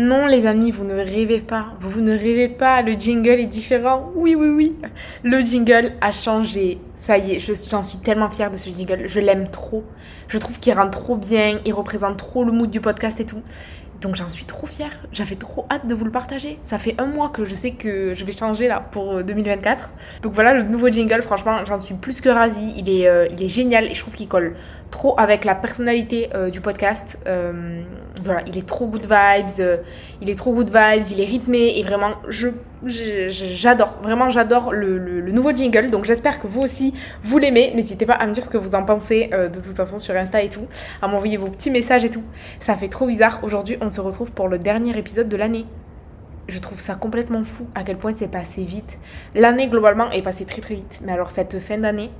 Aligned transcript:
Non 0.00 0.26
les 0.26 0.46
amis, 0.46 0.70
vous 0.70 0.84
ne 0.84 0.94
rêvez 0.94 1.40
pas, 1.40 1.74
vous 1.78 2.00
ne 2.00 2.12
rêvez 2.12 2.48
pas, 2.48 2.80
le 2.80 2.92
jingle 2.92 3.38
est 3.38 3.44
différent. 3.44 4.10
Oui, 4.14 4.34
oui, 4.34 4.48
oui. 4.48 4.76
Le 5.22 5.40
jingle 5.40 5.92
a 6.00 6.10
changé. 6.10 6.78
Ça 6.94 7.18
y 7.18 7.32
est, 7.32 7.68
j'en 7.68 7.82
suis 7.82 7.98
tellement 7.98 8.30
fière 8.30 8.50
de 8.50 8.56
ce 8.56 8.70
jingle. 8.70 9.02
Je 9.06 9.20
l'aime 9.20 9.50
trop. 9.50 9.84
Je 10.28 10.38
trouve 10.38 10.58
qu'il 10.58 10.72
rend 10.72 10.88
trop 10.88 11.16
bien, 11.18 11.60
il 11.66 11.74
représente 11.74 12.16
trop 12.16 12.44
le 12.44 12.52
mood 12.52 12.70
du 12.70 12.80
podcast 12.80 13.20
et 13.20 13.26
tout. 13.26 13.42
Donc 14.00 14.14
j'en 14.16 14.28
suis 14.28 14.46
trop 14.46 14.66
fière. 14.66 14.92
J'avais 15.12 15.34
trop 15.34 15.66
hâte 15.70 15.86
de 15.86 15.94
vous 15.94 16.06
le 16.06 16.10
partager. 16.10 16.58
Ça 16.62 16.78
fait 16.78 16.94
un 16.98 17.04
mois 17.06 17.28
que 17.28 17.44
je 17.44 17.54
sais 17.54 17.72
que 17.72 18.14
je 18.14 18.24
vais 18.24 18.32
changer 18.32 18.66
là 18.68 18.80
pour 18.80 19.22
2024. 19.22 19.84
Euh, 19.84 20.22
Donc 20.22 20.32
voilà 20.32 20.54
le 20.54 20.62
nouveau 20.62 20.88
jingle. 20.88 21.20
Franchement, 21.20 21.58
j'en 21.66 21.76
suis 21.76 21.94
plus 21.94 22.22
que 22.22 22.30
ravie. 22.30 22.72
Il 22.78 22.88
est, 22.88 23.06
euh, 23.06 23.26
il 23.30 23.42
est 23.42 23.48
génial 23.48 23.84
et 23.84 23.92
je 23.94 24.00
trouve 24.00 24.14
qu'il 24.14 24.28
colle 24.28 24.56
trop 24.90 25.18
avec 25.18 25.44
la 25.44 25.54
personnalité 25.54 26.30
euh, 26.34 26.50
du 26.50 26.60
podcast. 26.60 27.18
voilà, 28.22 28.42
il 28.46 28.58
est 28.58 28.66
trop 28.66 28.86
good 28.86 29.06
vibes. 29.06 29.78
il 30.20 30.30
est 30.30 30.34
trop 30.34 30.52
good 30.52 30.68
vibes. 30.68 31.04
Il 31.10 31.20
est 31.20 31.24
rythmé 31.24 31.78
et 31.78 31.82
vraiment, 31.82 32.12
je 32.28 32.48
j'adore, 32.86 33.98
vraiment 34.02 34.30
j'adore 34.30 34.72
le, 34.72 35.20
nouveau 35.32 35.52
jingle. 35.52 35.90
Donc 35.90 36.04
j'espère 36.04 36.38
que 36.38 36.46
vous 36.46 36.60
aussi 36.60 36.94
vous 37.22 37.38
l'aimez. 37.38 37.72
N'hésitez 37.74 38.06
pas 38.06 38.14
à 38.14 38.26
me 38.26 38.32
dire 38.32 38.44
ce 38.44 38.50
que 38.50 38.58
vous 38.58 38.74
en 38.74 38.84
pensez 38.84 39.30
euh, 39.32 39.48
de 39.48 39.60
toute 39.60 39.76
façon 39.76 39.98
sur 39.98 40.16
Insta 40.16 40.42
et 40.42 40.48
tout, 40.48 40.66
à 41.02 41.08
m'envoyer 41.08 41.36
vos 41.36 41.48
petits 41.48 41.70
messages 41.70 42.04
et 42.04 42.10
tout. 42.10 42.22
Ça 42.58 42.76
fait 42.76 42.88
trop 42.88 43.06
bizarre. 43.06 43.40
Aujourd'hui, 43.42 43.76
on 43.80 43.90
se 43.90 44.00
retrouve 44.00 44.32
pour 44.32 44.48
le 44.48 44.58
dernier 44.58 44.96
épisode 44.96 45.28
de 45.28 45.36
l'année. 45.36 45.66
Je 46.48 46.58
trouve 46.58 46.80
ça 46.80 46.94
complètement 46.94 47.44
fou 47.44 47.68
à 47.74 47.84
quel 47.84 47.96
point 47.96 48.12
c'est 48.16 48.28
passé 48.28 48.64
vite. 48.64 48.98
L'année 49.34 49.68
globalement 49.68 50.10
est 50.10 50.22
passée 50.22 50.44
très 50.44 50.60
très 50.60 50.74
vite. 50.74 51.00
Mais 51.04 51.12
alors 51.12 51.30
cette 51.30 51.60
fin 51.60 51.78
d'année, 51.78 52.10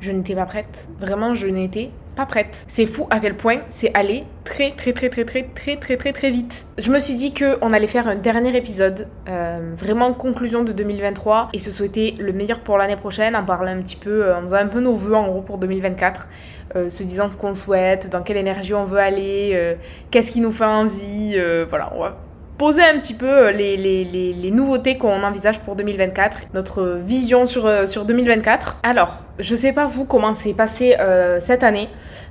je 0.00 0.12
n'étais 0.12 0.34
pas 0.34 0.46
prête. 0.46 0.86
Vraiment, 1.00 1.34
je 1.34 1.48
n'étais 1.48 1.90
pas 2.16 2.26
prête. 2.26 2.64
C'est 2.68 2.86
fou 2.86 3.06
à 3.10 3.20
quel 3.20 3.36
point 3.36 3.60
c'est 3.68 3.96
allé 3.96 4.24
très 4.44 4.72
très 4.72 4.92
très 4.92 5.08
très 5.08 5.24
très 5.24 5.42
très 5.44 5.76
très 5.76 5.96
très 5.96 6.12
très 6.12 6.30
vite. 6.30 6.66
Je 6.78 6.90
me 6.90 6.98
suis 6.98 7.14
dit 7.14 7.32
que 7.32 7.58
on 7.62 7.72
allait 7.72 7.86
faire 7.86 8.08
un 8.08 8.16
dernier 8.16 8.56
épisode, 8.56 9.08
euh, 9.28 9.72
vraiment 9.76 10.12
conclusion 10.12 10.64
de 10.64 10.72
2023 10.72 11.50
et 11.52 11.58
se 11.58 11.70
souhaiter 11.70 12.14
le 12.18 12.32
meilleur 12.32 12.60
pour 12.60 12.78
l'année 12.78 12.96
prochaine, 12.96 13.36
en 13.36 13.44
parlant 13.44 13.70
un 13.70 13.82
petit 13.82 13.96
peu, 13.96 14.24
euh, 14.24 14.38
en 14.38 14.42
faisant 14.42 14.56
un 14.56 14.66
peu 14.66 14.80
nos 14.80 14.94
voeux 14.94 15.14
en 15.14 15.28
gros 15.28 15.42
pour 15.42 15.58
2024, 15.58 16.28
euh, 16.76 16.90
se 16.90 17.02
disant 17.02 17.30
ce 17.30 17.36
qu'on 17.36 17.54
souhaite, 17.54 18.10
dans 18.10 18.22
quelle 18.22 18.38
énergie 18.38 18.74
on 18.74 18.84
veut 18.84 18.98
aller, 18.98 19.76
qu'est-ce 20.10 20.32
qui 20.32 20.40
nous 20.40 20.52
fait 20.52 20.64
envie, 20.64 21.38
voilà, 21.68 21.92
on 21.94 22.00
va 22.00 22.18
poser 22.60 22.82
un 22.82 22.98
petit 22.98 23.14
peu 23.14 23.26
euh, 23.26 23.52
les, 23.52 23.78
les, 23.78 24.04
les, 24.04 24.50
nouveautés 24.50 24.98
qu'on 24.98 25.22
envisage 25.22 25.60
pour 25.60 25.76
2024, 25.76 26.48
notre 26.52 26.98
vision 27.02 27.46
sur, 27.46 27.64
euh, 27.64 27.86
sur 27.86 28.04
2024. 28.04 28.80
Alors, 28.82 29.24
je 29.38 29.54
sais 29.54 29.72
pas 29.72 29.86
vous 29.86 30.04
comment 30.04 30.34
s'est 30.34 30.52
passé 30.52 30.94
euh, 31.00 31.38
cette 31.40 31.62
année, 31.64 31.88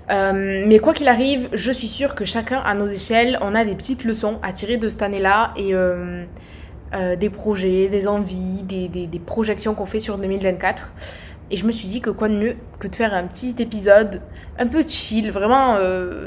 mais 0.07 0.77
quoi 0.77 0.93
qu'il 0.93 1.07
arrive, 1.07 1.49
je 1.53 1.71
suis 1.71 1.87
sûre 1.87 2.13
que 2.13 2.25
chacun 2.25 2.59
à 2.59 2.75
nos 2.75 2.85
échelles, 2.85 3.39
on 3.41 3.55
a 3.55 3.65
des 3.65 3.73
petites 3.73 4.03
leçons 4.03 4.37
à 4.43 4.53
tirer 4.53 4.77
de 4.77 4.87
cette 4.87 5.01
année-là 5.01 5.51
et 5.57 5.73
des 7.17 7.29
projets, 7.31 7.87
des 7.87 8.07
envies, 8.07 8.61
des, 8.63 8.87
des, 8.87 9.07
des 9.07 9.19
projections 9.19 9.73
qu'on 9.73 9.87
fait 9.87 9.99
sur 9.99 10.19
2024. 10.19 10.93
Et 11.51 11.57
je 11.57 11.65
me 11.65 11.71
suis 11.71 11.87
dit 11.87 12.01
que 12.01 12.11
quoi 12.11 12.29
de 12.29 12.35
mieux 12.35 12.55
que 12.77 12.87
de 12.87 12.95
faire 12.95 13.15
un 13.15 13.23
petit 13.23 13.55
épisode 13.57 14.21
un 14.59 14.67
peu 14.67 14.83
chill, 14.87 15.31
vraiment, 15.31 15.77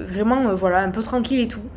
vraiment 0.07 0.55
voilà, 0.55 0.81
un 0.81 0.91
peu 0.91 1.03
tranquille 1.03 1.41
et 1.41 1.49
tout. 1.49 1.69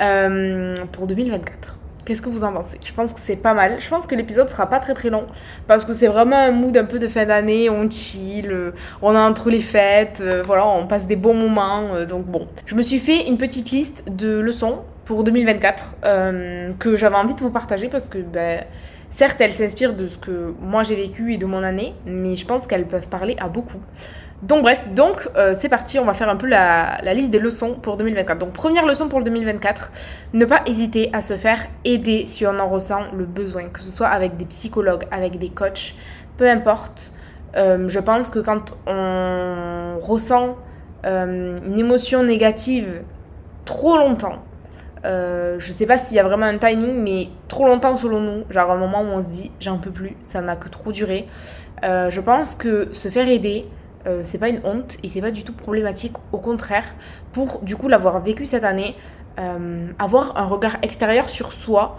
Euh, 0.00 0.74
pour 0.92 1.06
2024. 1.06 1.78
Qu'est-ce 2.04 2.22
que 2.22 2.28
vous 2.28 2.44
en 2.44 2.52
pensez? 2.52 2.78
Je 2.84 2.92
pense 2.92 3.12
que 3.12 3.18
c'est 3.18 3.36
pas 3.36 3.54
mal. 3.54 3.76
Je 3.80 3.88
pense 3.88 4.06
que 4.06 4.14
l'épisode 4.14 4.48
sera 4.48 4.68
pas 4.68 4.78
très 4.78 4.94
très 4.94 5.10
long 5.10 5.26
parce 5.66 5.84
que 5.84 5.92
c'est 5.92 6.06
vraiment 6.06 6.36
un 6.36 6.52
mood 6.52 6.76
un 6.76 6.84
peu 6.84 6.98
de 6.98 7.08
fin 7.08 7.24
d'année. 7.24 7.68
On 7.68 7.90
chill, 7.90 8.52
euh, 8.52 8.70
on 9.02 9.14
est 9.14 9.18
entre 9.18 9.50
les 9.50 9.60
fêtes, 9.60 10.20
euh, 10.20 10.42
voilà, 10.44 10.66
on 10.66 10.86
passe 10.86 11.06
des 11.06 11.16
bons 11.16 11.34
moments. 11.34 12.04
donc 12.08 12.26
bon, 12.26 12.46
je 12.64 12.74
me 12.74 12.82
suis 12.82 12.98
fait 12.98 13.28
une 13.28 13.38
petite 13.38 13.70
liste 13.70 14.04
de 14.08 14.38
leçons 14.38 14.82
pour 15.04 15.24
2024 15.24 15.96
que 16.78 16.96
j'avais 16.96 17.16
envie 17.16 17.34
de 17.34 17.40
vous 17.40 17.50
partager 17.50 17.88
parce 17.88 18.08
que 18.08 18.18
ben, 18.18 18.64
certes 19.08 19.40
elles 19.40 19.52
s'inspirent 19.52 19.94
de 19.94 20.08
ce 20.08 20.18
que 20.18 20.54
moi 20.60 20.82
j'ai 20.82 20.96
vécu 20.96 21.32
et 21.32 21.38
de 21.38 21.46
mon 21.46 21.62
année, 21.62 21.94
mais 22.06 22.36
je 22.36 22.44
pense 22.44 22.66
qu'elles 22.66 22.86
peuvent 22.86 23.08
parler 23.08 23.36
à 23.38 23.48
beaucoup. 23.48 23.80
Donc 24.42 24.62
bref, 24.62 24.88
donc 24.94 25.28
euh, 25.36 25.54
c'est 25.58 25.70
parti, 25.70 25.98
on 25.98 26.04
va 26.04 26.12
faire 26.12 26.28
un 26.28 26.36
peu 26.36 26.46
la, 26.46 27.00
liste 27.14 27.30
des 27.30 27.38
leçons 27.38 27.74
pour 27.74 27.96
2024. 27.96 28.38
Donc 28.38 28.52
première 28.52 28.84
leçon 28.84 29.08
pour 29.08 29.18
le 29.18 29.24
2024, 29.24 29.92
ne 30.34 30.44
pas 30.44 30.60
hésiter 30.66 31.08
à 31.14 31.22
se 31.22 31.34
faire 31.34 31.60
aider 31.84 32.26
si 32.26 32.46
on 32.46 32.58
en 32.58 32.68
ressent 32.68 33.12
le 33.16 33.24
besoin, 33.24 33.68
que 33.70 33.80
ce 33.80 33.90
soit 33.90 34.08
avec 34.08 34.36
des 34.36 34.44
psychologues, 34.44 35.06
avec 35.10 35.38
des 35.38 35.48
coachs, 35.48 35.94
peu 36.36 36.48
importe. 36.48 37.12
Euh, 37.56 37.88
je 37.88 37.98
pense 37.98 38.28
que 38.28 38.38
quand 38.38 38.76
on 38.86 39.98
ressent 40.02 40.56
euh, 41.06 41.58
une 41.64 41.78
émotion 41.78 42.22
négative 42.22 43.02
trop 43.64 43.96
longtemps, 43.96 44.42
je 45.04 45.72
sais 45.72 45.86
pas 45.86 45.98
s'il 45.98 46.16
y 46.16 46.20
a 46.20 46.24
vraiment 46.24 46.46
un 46.46 46.58
timing, 46.58 47.00
mais 47.00 47.28
trop 47.46 47.64
longtemps 47.64 47.94
selon 47.94 48.20
nous, 48.20 48.44
genre 48.50 48.72
un 48.72 48.76
moment 48.76 49.02
où 49.02 49.06
on 49.14 49.22
se 49.22 49.28
dit 49.28 49.52
j'en 49.60 49.78
peux 49.78 49.92
plus, 49.92 50.16
ça 50.22 50.40
n'a 50.40 50.56
que 50.56 50.68
trop 50.68 50.90
duré. 50.90 51.28
je 51.82 52.20
pense 52.20 52.56
que 52.56 52.92
se 52.92 53.08
faire 53.08 53.28
aider, 53.28 53.66
euh, 54.06 54.20
c'est 54.24 54.38
pas 54.38 54.48
une 54.48 54.60
honte 54.64 54.98
et 55.02 55.08
c'est 55.08 55.20
pas 55.20 55.30
du 55.30 55.42
tout 55.42 55.52
problématique. 55.52 56.14
Au 56.32 56.38
contraire, 56.38 56.84
pour 57.32 57.62
du 57.62 57.76
coup 57.76 57.88
l'avoir 57.88 58.22
vécu 58.22 58.46
cette 58.46 58.64
année, 58.64 58.94
euh, 59.38 59.88
avoir 59.98 60.36
un 60.38 60.44
regard 60.44 60.76
extérieur 60.82 61.28
sur 61.28 61.52
soi, 61.52 61.98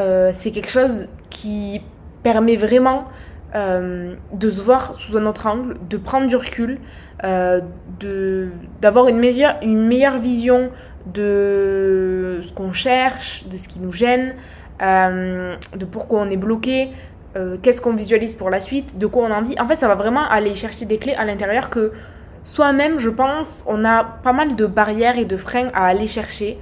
euh, 0.00 0.30
c'est 0.32 0.50
quelque 0.50 0.70
chose 0.70 1.08
qui 1.30 1.82
permet 2.22 2.56
vraiment 2.56 3.06
de 3.54 4.48
se 4.48 4.62
voir 4.62 4.94
sous 4.94 5.18
un 5.18 5.26
autre 5.26 5.46
angle, 5.46 5.74
de 5.90 5.98
prendre 5.98 6.26
du 6.26 6.36
recul, 6.36 6.78
de 7.22 8.48
d'avoir 8.80 9.08
une 9.08 9.18
meilleure, 9.18 9.56
une 9.60 9.86
meilleure 9.86 10.16
vision 10.16 10.70
de 11.04 12.40
ce 12.42 12.50
qu'on 12.54 12.72
cherche, 12.72 13.44
de 13.48 13.58
ce 13.58 13.68
qui 13.68 13.78
nous 13.78 13.92
gêne, 13.92 14.36
de 14.80 15.84
pourquoi 15.84 16.22
on 16.22 16.30
est 16.30 16.38
bloqué, 16.38 16.92
euh, 17.36 17.56
qu'est-ce 17.60 17.80
qu'on 17.80 17.94
visualise 17.94 18.34
pour 18.34 18.50
la 18.50 18.60
suite, 18.60 18.98
de 18.98 19.06
quoi 19.06 19.24
on 19.24 19.30
a 19.30 19.38
envie. 19.38 19.58
En 19.60 19.66
fait, 19.66 19.78
ça 19.78 19.88
va 19.88 19.94
vraiment 19.94 20.24
aller 20.28 20.54
chercher 20.54 20.84
des 20.84 20.98
clés 20.98 21.14
à 21.14 21.24
l'intérieur 21.24 21.70
que 21.70 21.92
soi-même, 22.44 22.98
je 22.98 23.10
pense, 23.10 23.64
on 23.66 23.84
a 23.84 24.04
pas 24.04 24.32
mal 24.32 24.56
de 24.56 24.66
barrières 24.66 25.18
et 25.18 25.24
de 25.24 25.36
freins 25.36 25.70
à 25.74 25.86
aller 25.86 26.08
chercher. 26.08 26.58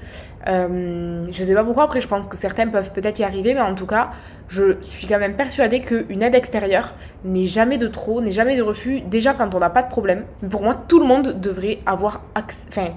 Euh, 0.48 1.22
je 1.30 1.44
sais 1.44 1.54
pas 1.54 1.64
pourquoi, 1.64 1.84
après 1.84 2.00
je 2.00 2.08
pense 2.08 2.26
que 2.26 2.36
certains 2.36 2.66
peuvent 2.66 2.92
peut-être 2.92 3.18
y 3.18 3.24
arriver, 3.24 3.52
mais 3.52 3.60
en 3.60 3.74
tout 3.74 3.86
cas, 3.86 4.10
je 4.48 4.76
suis 4.80 5.06
quand 5.06 5.18
même 5.18 5.34
persuadée 5.34 5.80
qu'une 5.80 6.22
aide 6.22 6.34
extérieure 6.34 6.94
n'est 7.24 7.46
jamais 7.46 7.76
de 7.76 7.88
trop, 7.88 8.22
n'est 8.22 8.32
jamais 8.32 8.56
de 8.56 8.62
refus, 8.62 9.00
déjà 9.02 9.34
quand 9.34 9.54
on 9.54 9.58
n'a 9.58 9.68
pas 9.68 9.82
de 9.82 9.90
problème. 9.90 10.24
Pour 10.48 10.62
moi, 10.62 10.74
tout 10.88 10.98
le 10.98 11.06
monde 11.06 11.40
devrait 11.40 11.80
avoir 11.84 12.22
accès, 12.34 12.64
enfin, 12.68 12.88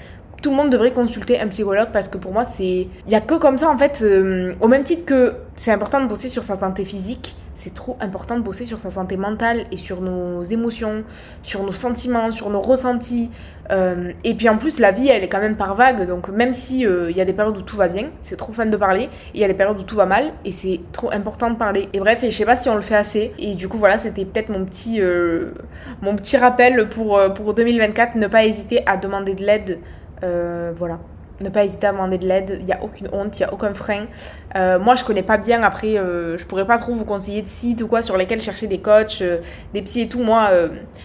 tout 0.41 0.51
le 0.51 0.55
monde 0.55 0.69
devrait 0.69 0.91
consulter 0.91 1.39
un 1.39 1.47
psychologue 1.47 1.89
parce 1.91 2.09
que 2.09 2.17
pour 2.17 2.33
moi, 2.33 2.43
c'est. 2.43 2.87
Il 3.05 3.11
y 3.11 3.15
a 3.15 3.21
que 3.21 3.35
comme 3.35 3.57
ça, 3.57 3.69
en 3.69 3.77
fait, 3.77 4.01
euh, 4.03 4.53
au 4.59 4.67
même 4.67 4.83
titre 4.83 5.05
que 5.05 5.35
c'est 5.55 5.71
important 5.71 6.01
de 6.01 6.07
bosser 6.07 6.27
sur 6.27 6.43
sa 6.43 6.55
santé 6.55 6.83
physique, 6.83 7.35
c'est 7.53 7.73
trop 7.73 7.97
important 7.99 8.37
de 8.37 8.41
bosser 8.41 8.65
sur 8.65 8.79
sa 8.79 8.89
santé 8.89 9.17
mentale 9.17 9.65
et 9.71 9.77
sur 9.77 10.01
nos 10.01 10.41
émotions, 10.43 11.03
sur 11.43 11.63
nos 11.63 11.71
sentiments, 11.71 12.31
sur 12.31 12.49
nos 12.49 12.59
ressentis. 12.59 13.31
Euh, 13.71 14.11
et 14.23 14.33
puis 14.33 14.49
en 14.49 14.57
plus, 14.57 14.79
la 14.79 14.91
vie, 14.91 15.07
elle 15.07 15.23
est 15.23 15.29
quand 15.29 15.39
même 15.39 15.55
par 15.55 15.75
vague. 15.75 16.07
Donc 16.07 16.29
même 16.29 16.53
si 16.53 16.85
euh, 16.85 17.11
il 17.11 17.17
y 17.17 17.21
a 17.21 17.25
des 17.25 17.33
périodes 17.33 17.57
où 17.57 17.61
tout 17.61 17.77
va 17.77 17.87
bien, 17.87 18.09
c'est 18.21 18.37
trop 18.37 18.53
fun 18.53 18.65
de 18.65 18.77
parler. 18.77 19.09
Il 19.33 19.39
y 19.39 19.43
a 19.43 19.47
des 19.47 19.53
périodes 19.53 19.79
où 19.79 19.83
tout 19.83 19.95
va 19.95 20.05
mal 20.05 20.33
et 20.45 20.51
c'est 20.51 20.79
trop 20.91 21.11
important 21.11 21.49
de 21.49 21.57
parler. 21.57 21.89
Et 21.93 21.99
bref, 21.99 22.23
et 22.23 22.31
je 22.31 22.37
sais 22.37 22.45
pas 22.45 22.55
si 22.55 22.69
on 22.69 22.75
le 22.75 22.81
fait 22.81 22.95
assez. 22.95 23.33
Et 23.37 23.55
du 23.55 23.67
coup, 23.67 23.77
voilà, 23.77 23.97
c'était 23.97 24.25
peut-être 24.25 24.49
mon 24.49 24.65
petit 24.65 25.01
euh, 25.01 25.51
mon 26.01 26.15
petit 26.15 26.37
rappel 26.37 26.89
pour 26.89 27.19
pour 27.35 27.53
2024. 27.53 28.15
Ne 28.15 28.27
pas 28.27 28.45
hésiter 28.45 28.81
à 28.85 28.97
demander 28.97 29.35
de 29.35 29.45
l'aide. 29.45 29.79
voilà 30.21 30.99
ne 31.43 31.49
pas 31.49 31.63
hésiter 31.63 31.87
à 31.87 31.91
demander 31.91 32.17
de 32.17 32.27
l'aide. 32.27 32.57
Il 32.59 32.65
n'y 32.65 32.73
a 32.73 32.83
aucune 32.83 33.07
honte, 33.11 33.37
il 33.39 33.43
n'y 33.43 33.45
a 33.45 33.53
aucun 33.53 33.73
frein. 33.73 34.05
Euh, 34.55 34.79
moi, 34.79 34.95
je 34.95 35.03
connais 35.03 35.23
pas 35.23 35.37
bien. 35.37 35.63
Après, 35.63 35.97
euh, 35.97 36.37
je 36.37 36.45
pourrais 36.45 36.65
pas 36.65 36.77
trop 36.77 36.93
vous 36.93 37.05
conseiller 37.05 37.41
de 37.41 37.47
sites 37.47 37.81
ou 37.81 37.87
quoi 37.87 38.01
sur 38.01 38.17
lesquels 38.17 38.41
chercher 38.41 38.67
des 38.67 38.79
coachs, 38.79 39.21
euh, 39.21 39.39
des 39.73 39.81
psys 39.81 40.01
et 40.01 40.07
tout. 40.07 40.23
Moi, 40.23 40.49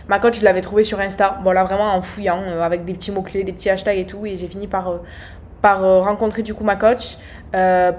ma 0.08 0.18
coach, 0.18 0.38
je 0.38 0.44
l'avais 0.44 0.60
trouvée 0.60 0.84
sur 0.84 1.00
Insta. 1.00 1.38
Voilà, 1.42 1.64
vraiment 1.64 1.94
en 1.94 2.02
fouillant, 2.02 2.42
avec 2.62 2.84
des 2.84 2.94
petits 2.94 3.10
mots-clés, 3.10 3.44
des 3.44 3.52
petits 3.52 3.70
hashtags 3.70 3.98
et 3.98 4.06
tout. 4.06 4.24
Et 4.26 4.36
j'ai 4.36 4.48
fini 4.48 4.66
par, 4.66 5.00
rencontrer 5.62 6.42
du 6.42 6.54
coup 6.54 6.64
ma 6.64 6.76
coach. 6.76 7.18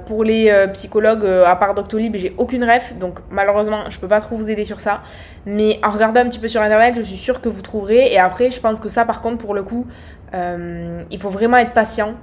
pour 0.05 0.23
les 0.23 0.67
psychologues, 0.73 1.25
à 1.25 1.55
part 1.55 1.73
Doctolib, 1.73 2.15
j'ai 2.15 2.33
aucune 2.37 2.63
ref. 2.63 2.95
Donc, 2.97 3.19
malheureusement, 3.29 3.89
je 3.89 3.99
peux 3.99 4.07
pas 4.07 4.21
trop 4.21 4.35
vous 4.35 4.49
aider 4.49 4.65
sur 4.65 4.79
ça. 4.79 5.01
Mais 5.45 5.79
en 5.83 5.89
regardant 5.89 6.21
un 6.21 6.29
petit 6.29 6.39
peu 6.39 6.47
sur 6.47 6.61
Internet, 6.61 6.95
je 6.95 7.01
suis 7.01 7.17
sûre 7.17 7.41
que 7.41 7.49
vous 7.49 7.61
trouverez. 7.61 8.11
Et 8.11 8.19
après, 8.19 8.51
je 8.51 8.61
pense 8.61 8.79
que 8.79 8.89
ça, 8.89 9.05
par 9.05 9.21
contre, 9.21 9.37
pour 9.37 9.53
le 9.53 9.63
coup, 9.63 9.87
euh, 10.33 11.03
il 11.11 11.19
faut 11.19 11.29
vraiment 11.29 11.57
être 11.57 11.73
patient 11.73 12.15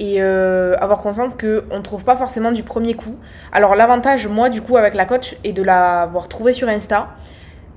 et 0.00 0.22
euh, 0.22 0.74
avoir 0.78 1.00
conscience 1.00 1.34
qu'on 1.34 1.76
ne 1.76 1.82
trouve 1.82 2.04
pas 2.04 2.16
forcément 2.16 2.50
du 2.50 2.62
premier 2.62 2.94
coup. 2.94 3.16
Alors 3.52 3.74
l'avantage, 3.76 4.26
moi, 4.26 4.48
du 4.48 4.60
coup, 4.62 4.76
avec 4.76 4.94
la 4.94 5.04
coach 5.04 5.36
et 5.44 5.52
de 5.52 5.62
l'avoir 5.62 6.28
trouvée 6.28 6.52
sur 6.52 6.68
Insta, 6.68 7.10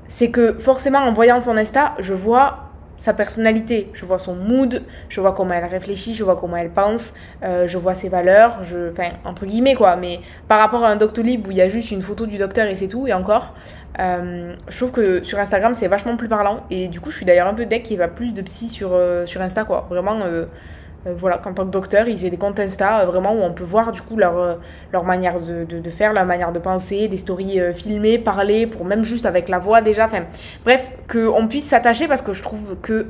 c'est 0.08 0.32
que 0.32 0.58
forcément, 0.58 1.00
en 1.00 1.14
voyant 1.14 1.40
son 1.40 1.58
Insta, 1.58 1.94
je 2.00 2.14
vois 2.14 2.65
sa 2.98 3.14
personnalité, 3.14 3.90
je 3.94 4.06
vois 4.06 4.20
son 4.20 4.36
mood, 4.36 4.84
je 5.10 5.22
vois 5.22 5.34
comment 5.34 5.54
elle 5.54 5.66
réfléchit, 5.66 6.14
je 6.14 6.24
vois 6.24 6.36
comment 6.36 6.58
elle 6.58 6.72
pense, 6.72 7.14
euh, 7.44 7.68
je 7.68 7.78
vois 7.78 7.94
ses 7.94 8.10
valeurs, 8.10 8.64
je, 8.64 8.90
enfin 8.90 9.10
entre 9.26 9.46
guillemets 9.46 9.76
quoi. 9.76 9.96
Mais 9.96 10.20
par 10.48 10.60
rapport 10.60 10.84
à 10.84 10.90
un 10.90 10.96
Doctolib 10.96 11.48
où 11.48 11.52
il 11.52 11.58
y 11.58 11.62
a 11.62 11.70
juste 11.70 11.92
une 11.92 12.02
photo 12.02 12.26
du 12.26 12.38
docteur 12.38 12.68
et 12.68 12.76
c'est 12.76 12.88
tout, 12.88 13.08
et 13.08 13.14
encore, 13.14 13.54
euh, 14.00 14.54
je 14.68 14.78
trouve 14.78 14.92
que 14.92 15.24
sur 15.24 15.40
Instagram 15.40 15.74
c'est 15.74 15.88
vachement 15.88 16.16
plus 16.18 16.30
parlant. 16.30 16.64
Et 16.70 16.88
du 16.88 17.00
coup, 17.02 17.12
je 17.12 17.18
suis 17.18 17.26
d'ailleurs 17.26 17.48
un 17.48 17.54
peu 17.54 17.66
deck 17.66 17.84
qu'il 17.84 18.02
y 18.02 18.08
plus 18.08 18.34
de 18.34 18.42
psy 18.42 18.70
sur 18.70 18.94
euh, 18.94 19.26
sur 19.26 19.42
Insta 19.42 19.64
quoi. 19.64 19.88
Vraiment, 19.90 20.20
voilà, 21.14 21.38
qu'en 21.38 21.54
tant 21.54 21.66
que 21.66 21.72
docteur, 21.72 22.08
ils 22.08 22.26
aient 22.26 22.30
des 22.30 22.38
comptes 22.38 22.60
Insta 22.60 23.02
euh, 23.02 23.06
vraiment 23.06 23.34
où 23.34 23.42
on 23.42 23.54
peut 23.54 23.64
voir 23.64 23.92
du 23.92 24.02
coup 24.02 24.18
leur, 24.18 24.38
euh, 24.38 24.56
leur 24.92 25.04
manière 25.04 25.40
de, 25.40 25.64
de, 25.64 25.90
faire, 25.90 26.14
leur 26.14 26.26
manière 26.26 26.52
de 26.52 26.60
penser, 26.60 27.08
des 27.08 27.18
stories 27.18 27.60
filmées, 27.74 28.18
parler, 28.18 28.66
pour 28.66 28.86
même 28.86 29.04
juste 29.04 29.26
avec 29.26 29.50
la 29.50 29.60
voix 29.60 29.82
déjà. 29.82 30.06
Enfin, 30.06 30.24
bref, 30.64 30.90
qu'on 31.12 31.48
puisse 31.48 31.66
s'attacher 31.66 32.08
parce 32.08 32.22
que 32.22 32.34
je 32.34 32.42
trouve 32.42 32.78
que 32.82 33.08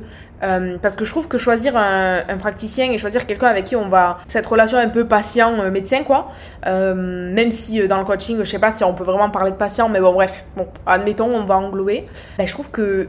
parce 0.82 0.96
que 0.96 1.06
je 1.06 1.10
trouve 1.10 1.28
que 1.28 1.38
choisir 1.38 1.78
un, 1.78 2.18
un 2.28 2.36
praticien 2.36 2.90
et 2.92 2.98
choisir 2.98 3.26
quelqu'un 3.26 3.46
avec 3.46 3.64
qui 3.64 3.74
on 3.74 3.88
va 3.88 4.18
cette 4.26 4.46
relation 4.46 4.76
un 4.76 4.90
peu 4.90 5.08
patient 5.08 5.70
médecin 5.70 6.02
quoi, 6.02 6.30
même 6.66 7.50
si 7.50 7.88
dans 7.88 7.98
le 7.98 8.04
coaching, 8.04 8.38
je 8.40 8.44
sais 8.44 8.58
pas 8.58 8.70
si 8.70 8.84
on 8.84 8.92
peut 8.92 9.04
vraiment 9.04 9.30
parler 9.30 9.50
de 9.50 9.56
patient, 9.56 9.88
mais 9.88 9.98
bon 9.98 10.12
bref, 10.12 10.44
bon 10.54 10.66
admettons 10.84 11.34
on 11.34 11.44
va 11.44 11.56
englober. 11.56 12.06
Ben, 12.36 12.46
je 12.46 12.52
trouve 12.52 12.70
que 12.70 13.08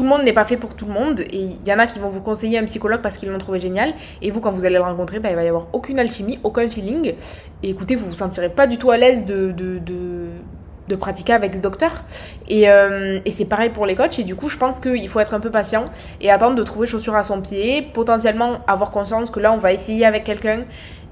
tout 0.00 0.04
le 0.04 0.08
monde 0.08 0.22
n'est 0.22 0.32
pas 0.32 0.46
fait 0.46 0.56
pour 0.56 0.74
tout 0.74 0.86
le 0.86 0.94
monde. 0.94 1.20
Et 1.20 1.36
il 1.36 1.68
y 1.68 1.70
en 1.74 1.78
a 1.78 1.86
qui 1.86 1.98
vont 1.98 2.08
vous 2.08 2.22
conseiller 2.22 2.58
un 2.58 2.64
psychologue 2.64 3.02
parce 3.02 3.18
qu'ils 3.18 3.28
l'ont 3.28 3.36
trouvé 3.36 3.60
génial. 3.60 3.92
Et 4.22 4.30
vous 4.30 4.40
quand 4.40 4.50
vous 4.50 4.64
allez 4.64 4.76
le 4.76 4.82
rencontrer 4.82 5.20
bah, 5.20 5.28
il 5.28 5.36
va 5.36 5.44
y 5.44 5.48
avoir 5.48 5.66
aucune 5.74 5.98
alchimie, 5.98 6.38
aucun 6.42 6.70
feeling. 6.70 7.12
Et 7.62 7.68
écoutez 7.68 7.96
vous 7.96 8.06
vous 8.06 8.16
sentirez 8.16 8.48
pas 8.48 8.66
du 8.66 8.78
tout 8.78 8.90
à 8.90 8.96
l'aise 8.96 9.26
de, 9.26 9.50
de, 9.50 9.78
de, 10.88 10.96
pratiquer 10.96 11.34
avec 11.34 11.54
ce 11.54 11.60
docteur. 11.60 11.92
Et, 12.48 12.70
euh, 12.70 13.20
et 13.26 13.30
c'est 13.30 13.44
pareil 13.44 13.68
pour 13.68 13.84
les 13.84 13.94
coachs. 13.94 14.18
Et 14.18 14.24
du 14.24 14.36
coup 14.36 14.48
je 14.48 14.56
pense 14.56 14.80
qu'il 14.80 15.06
faut 15.06 15.20
être 15.20 15.34
un 15.34 15.40
peu 15.40 15.50
patient 15.50 15.84
et 16.22 16.30
attendre 16.30 16.56
de 16.56 16.62
trouver 16.62 16.86
chaussure 16.86 17.14
à 17.14 17.22
son 17.22 17.42
pied, 17.42 17.82
potentiellement 17.92 18.60
avoir 18.66 18.92
conscience 18.92 19.30
que 19.30 19.38
là 19.38 19.52
on 19.52 19.58
va 19.58 19.74
essayer 19.74 20.06
avec 20.06 20.24
quelqu'un 20.24 20.64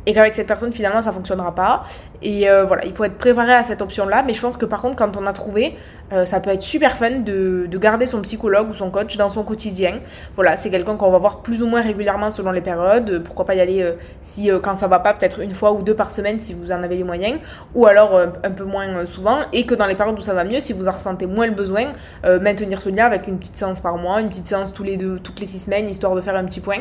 et 0.08 0.14
qu'avec 0.14 0.34
cette 0.34 0.48
personne 0.48 0.72
finalement 0.72 1.02
ça 1.02 1.12
fonctionnera 1.12 1.54
pas 1.54 1.84
et 2.22 2.48
euh, 2.48 2.64
voilà 2.64 2.86
il 2.86 2.92
faut 2.92 3.04
être 3.04 3.18
préparé 3.18 3.52
à 3.52 3.62
cette 3.62 3.82
option 3.82 4.06
là 4.06 4.24
mais 4.26 4.32
je 4.32 4.40
pense 4.40 4.56
que 4.56 4.64
par 4.64 4.80
contre 4.80 4.96
quand 4.96 5.16
on 5.18 5.26
a 5.26 5.34
trouvé 5.34 5.76
euh, 6.12 6.24
ça 6.24 6.40
peut 6.40 6.48
être 6.48 6.62
super 6.62 6.96
fun 6.96 7.20
de, 7.20 7.66
de, 7.66 7.78
garder 7.78 8.06
son 8.06 8.22
psychologue 8.22 8.70
ou 8.70 8.72
son 8.72 8.90
coach 8.90 9.18
dans 9.18 9.28
son 9.28 9.42
quotidien. 9.42 10.00
Voilà, 10.34 10.56
c'est 10.56 10.70
quelqu'un 10.70 10.96
qu'on 10.96 11.10
va 11.10 11.18
voir 11.18 11.42
plus 11.42 11.62
ou 11.62 11.66
moins 11.66 11.82
régulièrement 11.82 12.30
selon 12.30 12.50
les 12.50 12.62
périodes. 12.62 13.22
Pourquoi 13.22 13.44
pas 13.44 13.54
y 13.54 13.60
aller 13.60 13.82
euh, 13.82 13.92
si 14.22 14.50
quand 14.62 14.74
ça 14.74 14.86
va 14.86 15.00
pas, 15.00 15.12
peut-être 15.12 15.40
une 15.40 15.54
fois 15.54 15.72
ou 15.72 15.82
deux 15.82 15.94
par 15.94 16.10
semaine 16.10 16.40
si 16.40 16.54
vous 16.54 16.72
en 16.72 16.82
avez 16.82 16.96
les 16.96 17.04
moyens, 17.04 17.38
ou 17.74 17.86
alors 17.86 18.18
un 18.18 18.50
peu 18.50 18.64
moins 18.64 19.04
souvent. 19.04 19.40
Et 19.52 19.66
que 19.66 19.74
dans 19.74 19.84
les 19.84 19.94
périodes 19.94 20.18
où 20.18 20.22
ça 20.22 20.32
va 20.32 20.44
mieux, 20.44 20.60
si 20.60 20.72
vous 20.72 20.88
en 20.88 20.92
ressentez 20.92 21.26
moins 21.26 21.46
le 21.46 21.52
besoin, 21.52 21.92
maintenir 22.24 22.80
ce 22.80 22.88
lien 22.88 23.04
avec 23.04 23.26
une 23.26 23.38
petite 23.38 23.56
séance 23.56 23.80
par 23.80 23.98
mois, 23.98 24.20
une 24.20 24.28
petite 24.28 24.46
séance 24.46 24.72
tous 24.72 24.84
les 24.84 24.96
deux, 24.96 25.18
toutes 25.18 25.40
les 25.40 25.46
six 25.46 25.60
semaines, 25.60 25.88
histoire 25.88 26.14
de 26.14 26.20
faire 26.20 26.36
un 26.36 26.44
petit 26.44 26.60
point. 26.60 26.78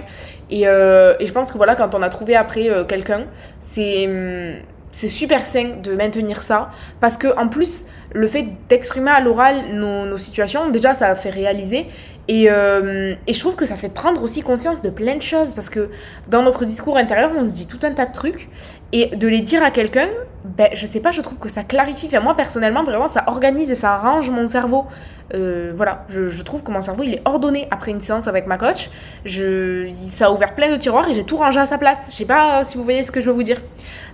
Et, 0.49 0.61
et 0.61 1.25
je 1.27 1.31
pense 1.33 1.51
que 1.51 1.57
voilà, 1.57 1.75
quand 1.75 1.95
on 1.95 2.01
a 2.01 2.09
trouvé 2.09 2.35
après 2.35 2.69
quelqu'un, 2.87 3.16
c'est 3.59 4.07
hum, 4.07 4.61
c'est 4.91 5.09
super 5.09 5.41
sain 5.41 5.75
de 5.83 5.91
maintenir 5.93 6.41
ça 6.41 6.71
parce 6.99 7.17
que 7.17 7.27
en 7.37 7.49
plus 7.49 7.85
le 8.13 8.27
fait 8.27 8.47
d'exprimer 8.67 9.11
à 9.11 9.19
l'oral 9.19 9.73
nos, 9.73 10.17
situations 10.17 10.69
déjà 10.69 10.93
ça 10.93 11.13
fait 11.15 11.29
réaliser 11.29 11.85
et, 12.29 12.49
euh, 12.49 13.13
et, 13.25 13.33
je 13.33 13.39
trouve 13.39 13.55
que 13.55 13.65
ça 13.65 13.75
fait 13.75 13.87
prendre 13.89 14.21
aussi 14.23 14.41
conscience 14.41 14.81
de 14.81 14.89
plein 14.89 15.15
de 15.15 15.21
choses 15.21 15.53
parce 15.53 15.69
que 15.69 15.89
dans 16.27 16.41
notre 16.41 16.65
discours 16.65 16.97
intérieur 16.97 17.31
on 17.37 17.45
se 17.45 17.51
dit 17.51 17.67
tout 17.67 17.79
un 17.83 17.91
tas 17.91 18.05
de 18.05 18.11
trucs 18.11 18.49
et 18.91 19.15
de 19.15 19.27
les 19.27 19.41
dire 19.41 19.63
à 19.63 19.71
quelqu'un 19.71 20.09
ben 20.45 20.69
je 20.73 20.85
sais 20.85 20.99
pas 20.99 21.11
je 21.11 21.21
trouve 21.21 21.39
que 21.39 21.49
ça 21.49 21.63
clarifie 21.63 22.07
enfin 22.07 22.19
moi 22.19 22.35
personnellement 22.35 22.83
vraiment 22.83 23.09
ça 23.09 23.23
organise 23.27 23.71
et 23.71 23.75
ça 23.75 23.93
arrange 23.93 24.29
mon 24.29 24.47
cerveau 24.47 24.85
euh, 25.33 25.73
voilà, 25.75 26.05
je, 26.07 26.29
je, 26.29 26.43
trouve 26.43 26.63
que 26.63 26.71
mon 26.71 26.81
cerveau 26.81 27.03
il 27.03 27.15
est 27.15 27.21
ordonné 27.25 27.67
après 27.71 27.91
une 27.91 27.99
séance 27.99 28.27
avec 28.27 28.47
ma 28.47 28.57
coach. 28.57 28.89
Je, 29.25 29.89
ça 29.93 30.27
a 30.27 30.31
ouvert 30.31 30.55
plein 30.55 30.71
de 30.71 30.77
tiroirs 30.77 31.07
et 31.09 31.13
j'ai 31.13 31.23
tout 31.23 31.37
rangé 31.37 31.59
à 31.59 31.65
sa 31.65 31.77
place. 31.77 32.07
Je 32.09 32.15
sais 32.15 32.25
pas 32.25 32.63
si 32.63 32.77
vous 32.77 32.83
voyez 32.83 33.03
ce 33.03 33.11
que 33.11 33.19
je 33.19 33.29
veux 33.29 33.35
vous 33.35 33.43
dire. 33.43 33.61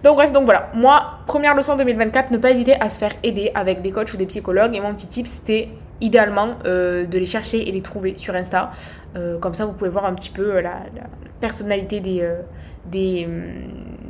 Donc 0.03 0.15
bref, 0.15 0.31
donc 0.31 0.45
voilà. 0.45 0.71
Moi, 0.73 1.03
première 1.27 1.55
leçon 1.55 1.75
2024, 1.75 2.31
ne 2.31 2.37
pas 2.37 2.51
hésiter 2.51 2.75
à 2.79 2.89
se 2.89 2.97
faire 2.97 3.13
aider 3.23 3.51
avec 3.53 3.81
des 3.81 3.91
coachs 3.91 4.13
ou 4.13 4.17
des 4.17 4.25
psychologues. 4.25 4.75
Et 4.75 4.81
mon 4.81 4.93
petit 4.93 5.07
tip, 5.07 5.27
c'était 5.27 5.69
idéalement 6.01 6.55
euh, 6.65 7.05
de 7.05 7.17
les 7.17 7.25
chercher 7.25 7.67
et 7.67 7.71
les 7.71 7.81
trouver 7.81 8.15
sur 8.17 8.35
Insta. 8.35 8.71
Euh, 9.15 9.37
comme 9.37 9.53
ça, 9.53 9.65
vous 9.65 9.73
pouvez 9.73 9.91
voir 9.91 10.05
un 10.05 10.13
petit 10.13 10.31
peu 10.31 10.55
la, 10.55 10.81
la 10.95 11.03
personnalité 11.39 11.99
des, 11.99 12.21
euh, 12.21 12.41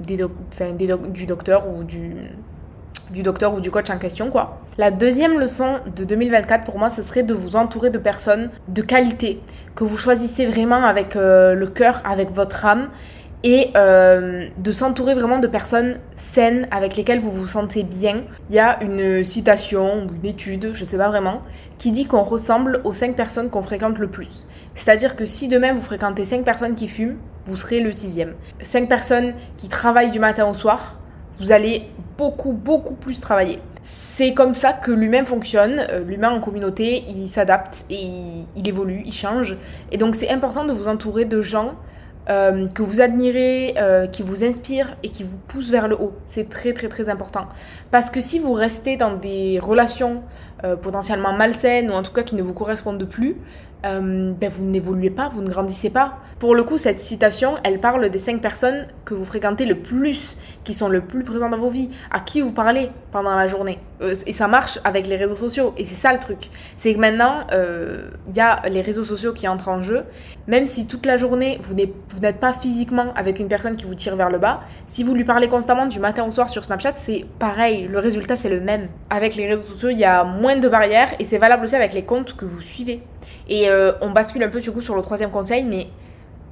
du 0.05 1.25
docteur 1.25 1.67
ou 1.69 1.83
du 1.83 2.13
du 3.11 3.21
docteur 3.21 3.53
ou 3.53 3.59
du 3.59 3.71
coach 3.71 3.89
en 3.89 3.97
question, 3.97 4.29
quoi. 4.29 4.59
La 4.77 4.91
deuxième 4.91 5.39
leçon 5.39 5.79
de 5.95 6.03
2024 6.03 6.63
pour 6.63 6.79
moi, 6.79 6.89
ce 6.89 7.03
serait 7.03 7.23
de 7.23 7.33
vous 7.33 7.55
entourer 7.55 7.89
de 7.89 7.99
personnes 7.99 8.49
de 8.69 8.81
qualité, 8.81 9.39
que 9.75 9.83
vous 9.83 9.97
choisissez 9.97 10.45
vraiment 10.45 10.83
avec 10.83 11.15
euh, 11.15 11.53
le 11.53 11.67
cœur, 11.67 12.01
avec 12.05 12.31
votre 12.31 12.65
âme, 12.65 12.89
et 13.43 13.71
euh, 13.75 14.47
de 14.57 14.71
s'entourer 14.71 15.13
vraiment 15.13 15.39
de 15.39 15.47
personnes 15.47 15.95
saines 16.15 16.67
avec 16.71 16.95
lesquelles 16.95 17.19
vous 17.19 17.31
vous 17.31 17.47
sentez 17.47 17.83
bien. 17.83 18.23
Il 18.49 18.55
y 18.55 18.59
a 18.59 18.81
une 18.81 19.23
citation 19.25 20.05
ou 20.05 20.13
une 20.13 20.25
étude, 20.25 20.71
je 20.73 20.83
sais 20.85 20.97
pas 20.97 21.09
vraiment, 21.09 21.41
qui 21.77 21.91
dit 21.91 22.05
qu'on 22.05 22.23
ressemble 22.23 22.79
aux 22.85 22.93
5 22.93 23.15
personnes 23.15 23.49
qu'on 23.49 23.61
fréquente 23.61 23.99
le 23.99 24.07
plus. 24.07 24.47
C'est-à-dire 24.75 25.17
que 25.17 25.25
si 25.25 25.49
demain 25.49 25.73
vous 25.73 25.81
fréquentez 25.81 26.23
5 26.23 26.45
personnes 26.45 26.75
qui 26.75 26.87
fument, 26.87 27.17
vous 27.45 27.57
serez 27.57 27.81
le 27.81 27.91
sixième. 27.91 28.33
5 28.61 28.87
personnes 28.87 29.33
qui 29.57 29.67
travaillent 29.67 30.11
du 30.11 30.19
matin 30.19 30.47
au 30.47 30.53
soir, 30.53 30.99
vous 31.39 31.51
allez 31.51 31.89
beaucoup, 32.17 32.53
beaucoup 32.53 32.93
plus 32.93 33.19
travailler. 33.19 33.59
C'est 33.81 34.33
comme 34.33 34.53
ça 34.53 34.71
que 34.71 34.91
l'humain 34.91 35.25
fonctionne. 35.25 35.85
Euh, 35.89 35.99
l'humain 36.05 36.29
en 36.29 36.39
communauté, 36.39 37.03
il 37.09 37.27
s'adapte 37.27 37.85
et 37.89 37.99
il, 38.55 38.69
évolue, 38.69 39.03
il 39.05 39.11
change. 39.11 39.57
Et 39.91 39.97
donc 39.97 40.15
c'est 40.15 40.29
important 40.29 40.63
de 40.63 40.71
vous 40.71 40.87
entourer 40.87 41.25
de 41.25 41.41
gens 41.41 41.75
euh, 42.29 42.67
que 42.67 42.81
vous 42.81 43.01
admirez, 43.01 43.75
euh, 43.77 44.07
qui 44.07 44.23
vous 44.23 44.43
inspirent 44.43 44.95
et 45.03 45.09
qui 45.09 45.23
vous 45.23 45.37
poussent 45.37 45.69
vers 45.69 45.87
le 45.87 45.95
haut. 45.95 46.13
C'est 46.25 46.49
très 46.49 46.73
très 46.73 46.87
très 46.87 47.09
important. 47.09 47.47
Parce 47.91 48.09
que 48.09 48.21
si 48.21 48.39
vous 48.39 48.53
restez 48.53 48.95
dans 48.95 49.15
des 49.15 49.59
relations 49.59 50.23
euh, 50.65 50.75
potentiellement 50.75 51.33
malsaines 51.33 51.91
ou 51.91 51.93
en 51.93 52.03
tout 52.03 52.13
cas 52.13 52.23
qui 52.23 52.35
ne 52.35 52.41
vous 52.41 52.53
correspondent 52.53 53.03
plus, 53.03 53.35
euh, 53.85 54.31
ben 54.31 54.49
vous 54.49 54.63
n'évoluez 54.63 55.09
pas, 55.09 55.27
vous 55.27 55.41
ne 55.41 55.49
grandissez 55.49 55.89
pas. 55.89 56.19
Pour 56.39 56.55
le 56.55 56.63
coup, 56.63 56.77
cette 56.77 56.99
citation, 56.99 57.55
elle 57.65 57.81
parle 57.81 58.09
des 58.09 58.17
cinq 58.17 58.41
personnes 58.41 58.87
que 59.03 59.13
vous 59.13 59.25
fréquentez 59.25 59.65
le 59.65 59.75
plus, 59.75 60.37
qui 60.63 60.73
sont 60.73 60.87
le 60.87 61.01
plus 61.01 61.25
présentes 61.25 61.51
dans 61.51 61.57
vos 61.57 61.69
vies, 61.69 61.89
à 62.11 62.21
qui 62.21 62.39
vous 62.39 62.53
parlez 62.53 62.89
pendant 63.11 63.35
la 63.35 63.47
journée. 63.47 63.77
Euh, 64.01 64.15
et 64.25 64.31
ça 64.31 64.47
marche 64.47 64.79
avec 64.85 65.07
les 65.07 65.17
réseaux 65.17 65.35
sociaux. 65.35 65.73
Et 65.75 65.83
c'est 65.83 65.99
ça 65.99 66.13
le 66.13 66.19
truc. 66.19 66.49
C'est 66.77 66.93
que 66.93 66.99
maintenant, 66.99 67.41
il 67.51 68.35
y 68.35 68.39
a 68.39 68.61
les 68.69 68.81
réseaux 68.81 69.03
sociaux 69.03 69.33
qui 69.33 69.49
entrent 69.49 69.67
en 69.69 69.81
jeu. 69.81 70.03
Même 70.47 70.65
si 70.65 70.87
toute 70.87 71.05
la 71.05 71.17
journée, 71.17 71.59
vous 71.63 71.73
n'êtes 71.73 72.39
pas 72.39 72.53
physiquement 72.53 73.11
avec 73.15 73.39
une 73.39 73.47
personne 73.49 73.75
qui 73.75 73.85
vous 73.85 73.95
tire 73.95 74.15
vers 74.15 74.29
le 74.29 74.37
bas, 74.37 74.61
si 74.87 75.03
vous 75.03 75.13
lui 75.13 75.25
parlez 75.25 75.47
constamment 75.47 75.87
du 75.87 75.99
matin 75.99 76.25
au 76.25 76.31
soir 76.31 76.49
sur 76.49 76.63
Snapchat, 76.63 76.93
c'est 76.97 77.25
pareil. 77.39 77.87
Le 77.87 77.99
résultat, 77.99 78.35
c'est 78.35 78.49
le 78.49 78.61
même. 78.61 78.87
Avec 79.09 79.35
les 79.35 79.47
réseaux 79.47 79.63
sociaux, 79.63 79.89
il 79.89 79.99
y 79.99 80.05
a 80.05 80.23
moins 80.23 80.52
de 80.61 80.69
barrières 80.69 81.13
et 81.19 81.25
c'est 81.25 81.37
valable 81.37 81.63
aussi 81.63 81.75
avec 81.75 81.93
les 81.93 82.03
comptes 82.03 82.35
que 82.35 82.45
vous 82.45 82.61
suivez. 82.61 83.01
Et 83.47 83.69
euh, 83.69 83.93
on 84.01 84.11
bascule 84.11 84.43
un 84.43 84.49
peu 84.49 84.59
du 84.59 84.71
coup 84.71 84.81
sur 84.81 84.95
le 84.95 85.01
troisième 85.01 85.31
conseil, 85.31 85.65
mais 85.65 85.87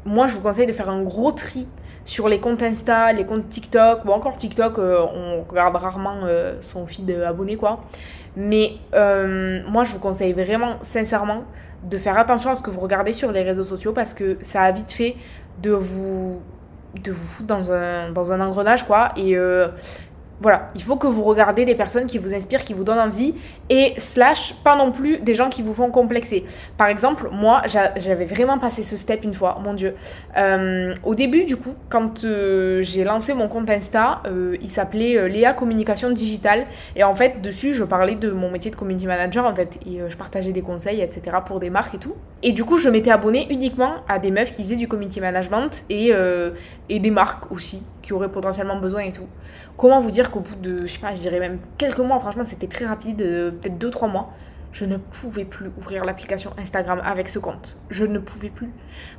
moi 0.06 0.28
je 0.28 0.34
vous 0.34 0.42
conseille 0.42 0.66
de 0.66 0.74
faire 0.74 0.90
un 0.90 1.02
gros 1.04 1.32
tri 1.32 1.68
sur 2.04 2.28
les 2.28 2.40
comptes 2.40 2.64
Insta, 2.64 3.14
les 3.14 3.26
comptes 3.26 3.48
TikTok, 3.50 4.06
ou 4.06 4.10
encore 4.10 4.36
TikTok, 4.36 4.80
euh, 4.80 5.00
on 5.14 5.44
regarde 5.48 5.76
rarement 5.76 6.22
euh, 6.24 6.56
son 6.62 6.86
feed 6.88 7.12
abonné 7.12 7.58
quoi. 7.58 7.82
Mais 8.36 8.72
moi 8.94 9.84
je 9.84 9.92
vous 9.92 10.00
conseille 10.00 10.34
vraiment, 10.34 10.78
sincèrement, 10.84 11.44
de 11.84 11.98
faire 11.98 12.18
attention 12.18 12.52
à 12.52 12.56
ce 12.56 12.62
que 12.62 12.70
vous 12.70 12.80
regardez 12.80 13.14
sur 13.14 13.32
les 13.32 13.42
réseaux 13.42 13.64
sociaux 13.64 13.92
parce 13.92 14.14
que 14.14 14.38
ça 14.42 14.62
a 14.62 14.72
vite 14.72 14.92
fait 14.92 15.16
de 15.62 15.72
vous 15.72 16.42
de 17.04 17.12
vous 17.12 17.26
foutre 17.26 17.48
dans 17.48 17.72
un, 17.72 18.12
dans 18.12 18.34
un 18.34 18.42
engrenage 18.42 18.86
quoi 18.86 19.14
et 19.16 19.38
voilà, 20.42 20.72
il 20.74 20.82
faut 20.82 20.96
que 20.96 21.06
vous 21.06 21.24
regardez 21.24 21.66
des 21.66 21.76
personnes 21.76 22.08
qui 22.08 22.18
vous 22.18 22.34
inspirent, 22.34 22.64
qui 22.64 22.74
vous 22.74 22.84
donnent 22.84 23.00
envie, 23.00 23.36
et 23.70 23.94
slash, 23.98 24.56
pas 24.64 24.76
non 24.76 24.92
plus 24.92 25.20
des 25.20 25.36
gens 25.36 25.50
qui 25.50 25.62
vous 25.62 25.74
font 25.74 25.92
complexer. 25.92 26.46
Par 26.78 26.88
exemple, 26.88 27.30
moi, 27.32 27.62
j'avais 27.68 28.26
vraiment 28.26 28.58
passé 28.58 28.82
ce 28.82 28.98
step 28.98 29.24
une 29.24 29.36
fois, 29.36 29.60
mon 29.64 29.76
Dieu. 29.76 29.94
Euh, 30.38 30.94
au 31.06 31.14
début, 31.14 31.44
du 31.44 31.58
coup, 31.58 31.76
quand 31.90 32.24
euh, 32.24 32.82
j'ai 32.82 33.04
lancé 33.04 33.36
mon 33.36 33.48
compte 33.48 33.70
Insta, 33.70 34.24
euh, 34.26 34.58
il 34.62 34.70
s'appelait 34.70 35.30
Léa 35.30 35.54
Communication 35.54 36.10
Digitale, 36.10 36.66
et 36.96 37.04
en 37.04 37.14
fait, 37.14 37.40
dessus, 37.44 37.76
je 37.76 37.84
parlais 37.84 38.16
de 38.16 38.32
mon 38.32 38.50
métier 38.50 38.72
de 38.72 38.76
community 38.76 39.06
manager, 39.06 39.46
en 39.46 39.54
fait, 39.54 39.78
et 39.86 40.00
je 40.10 40.18
partageais 40.18 40.54
des 40.54 40.64
conseils, 40.64 41.02
etc., 41.02 41.38
pour 41.46 41.60
des 41.60 41.70
marques 41.70 41.94
et 41.94 42.00
tout. 42.00 42.16
Et 42.42 42.52
du 42.52 42.66
coup, 42.66 42.80
je 42.80 42.90
m'étais 42.90 43.12
abonnée 43.12 43.46
uniquement 43.52 43.98
à 44.08 44.18
des 44.18 44.32
meufs 44.32 44.52
qui 44.52 44.64
faisaient 44.64 44.76
du 44.76 44.88
community 44.88 45.22
management, 45.22 45.84
et, 45.92 46.12
et 46.90 47.00
des 47.00 47.12
marques 47.12 47.52
aussi, 47.52 47.84
qui 48.02 48.14
auraient 48.14 48.32
potentiellement 48.32 48.80
besoin 48.80 49.02
et 49.02 49.12
tout. 49.12 49.28
Comment 49.78 50.00
vous 50.00 50.12
dire 50.12 50.31
qu'au 50.32 50.40
bout 50.40 50.56
de, 50.56 50.82
je 50.82 50.94
sais 50.94 51.00
pas, 51.00 51.14
je 51.14 51.22
dirais 51.22 51.40
même 51.40 51.60
quelques 51.78 52.00
mois, 52.00 52.20
franchement, 52.20 52.44
c'était 52.44 52.68
très 52.68 52.86
rapide, 52.86 53.22
euh, 53.22 53.52
peut-être 53.52 53.78
2-3 53.78 54.12
mois, 54.12 54.34
je 54.72 54.86
ne 54.86 54.96
pouvais 54.96 55.44
plus 55.44 55.70
ouvrir 55.78 56.06
l'application 56.06 56.52
Instagram 56.58 57.02
avec 57.04 57.28
ce 57.28 57.40
compte. 57.40 57.78
Je 57.90 58.06
ne 58.06 58.20
pouvais 58.20 58.50
plus. 58.50 58.72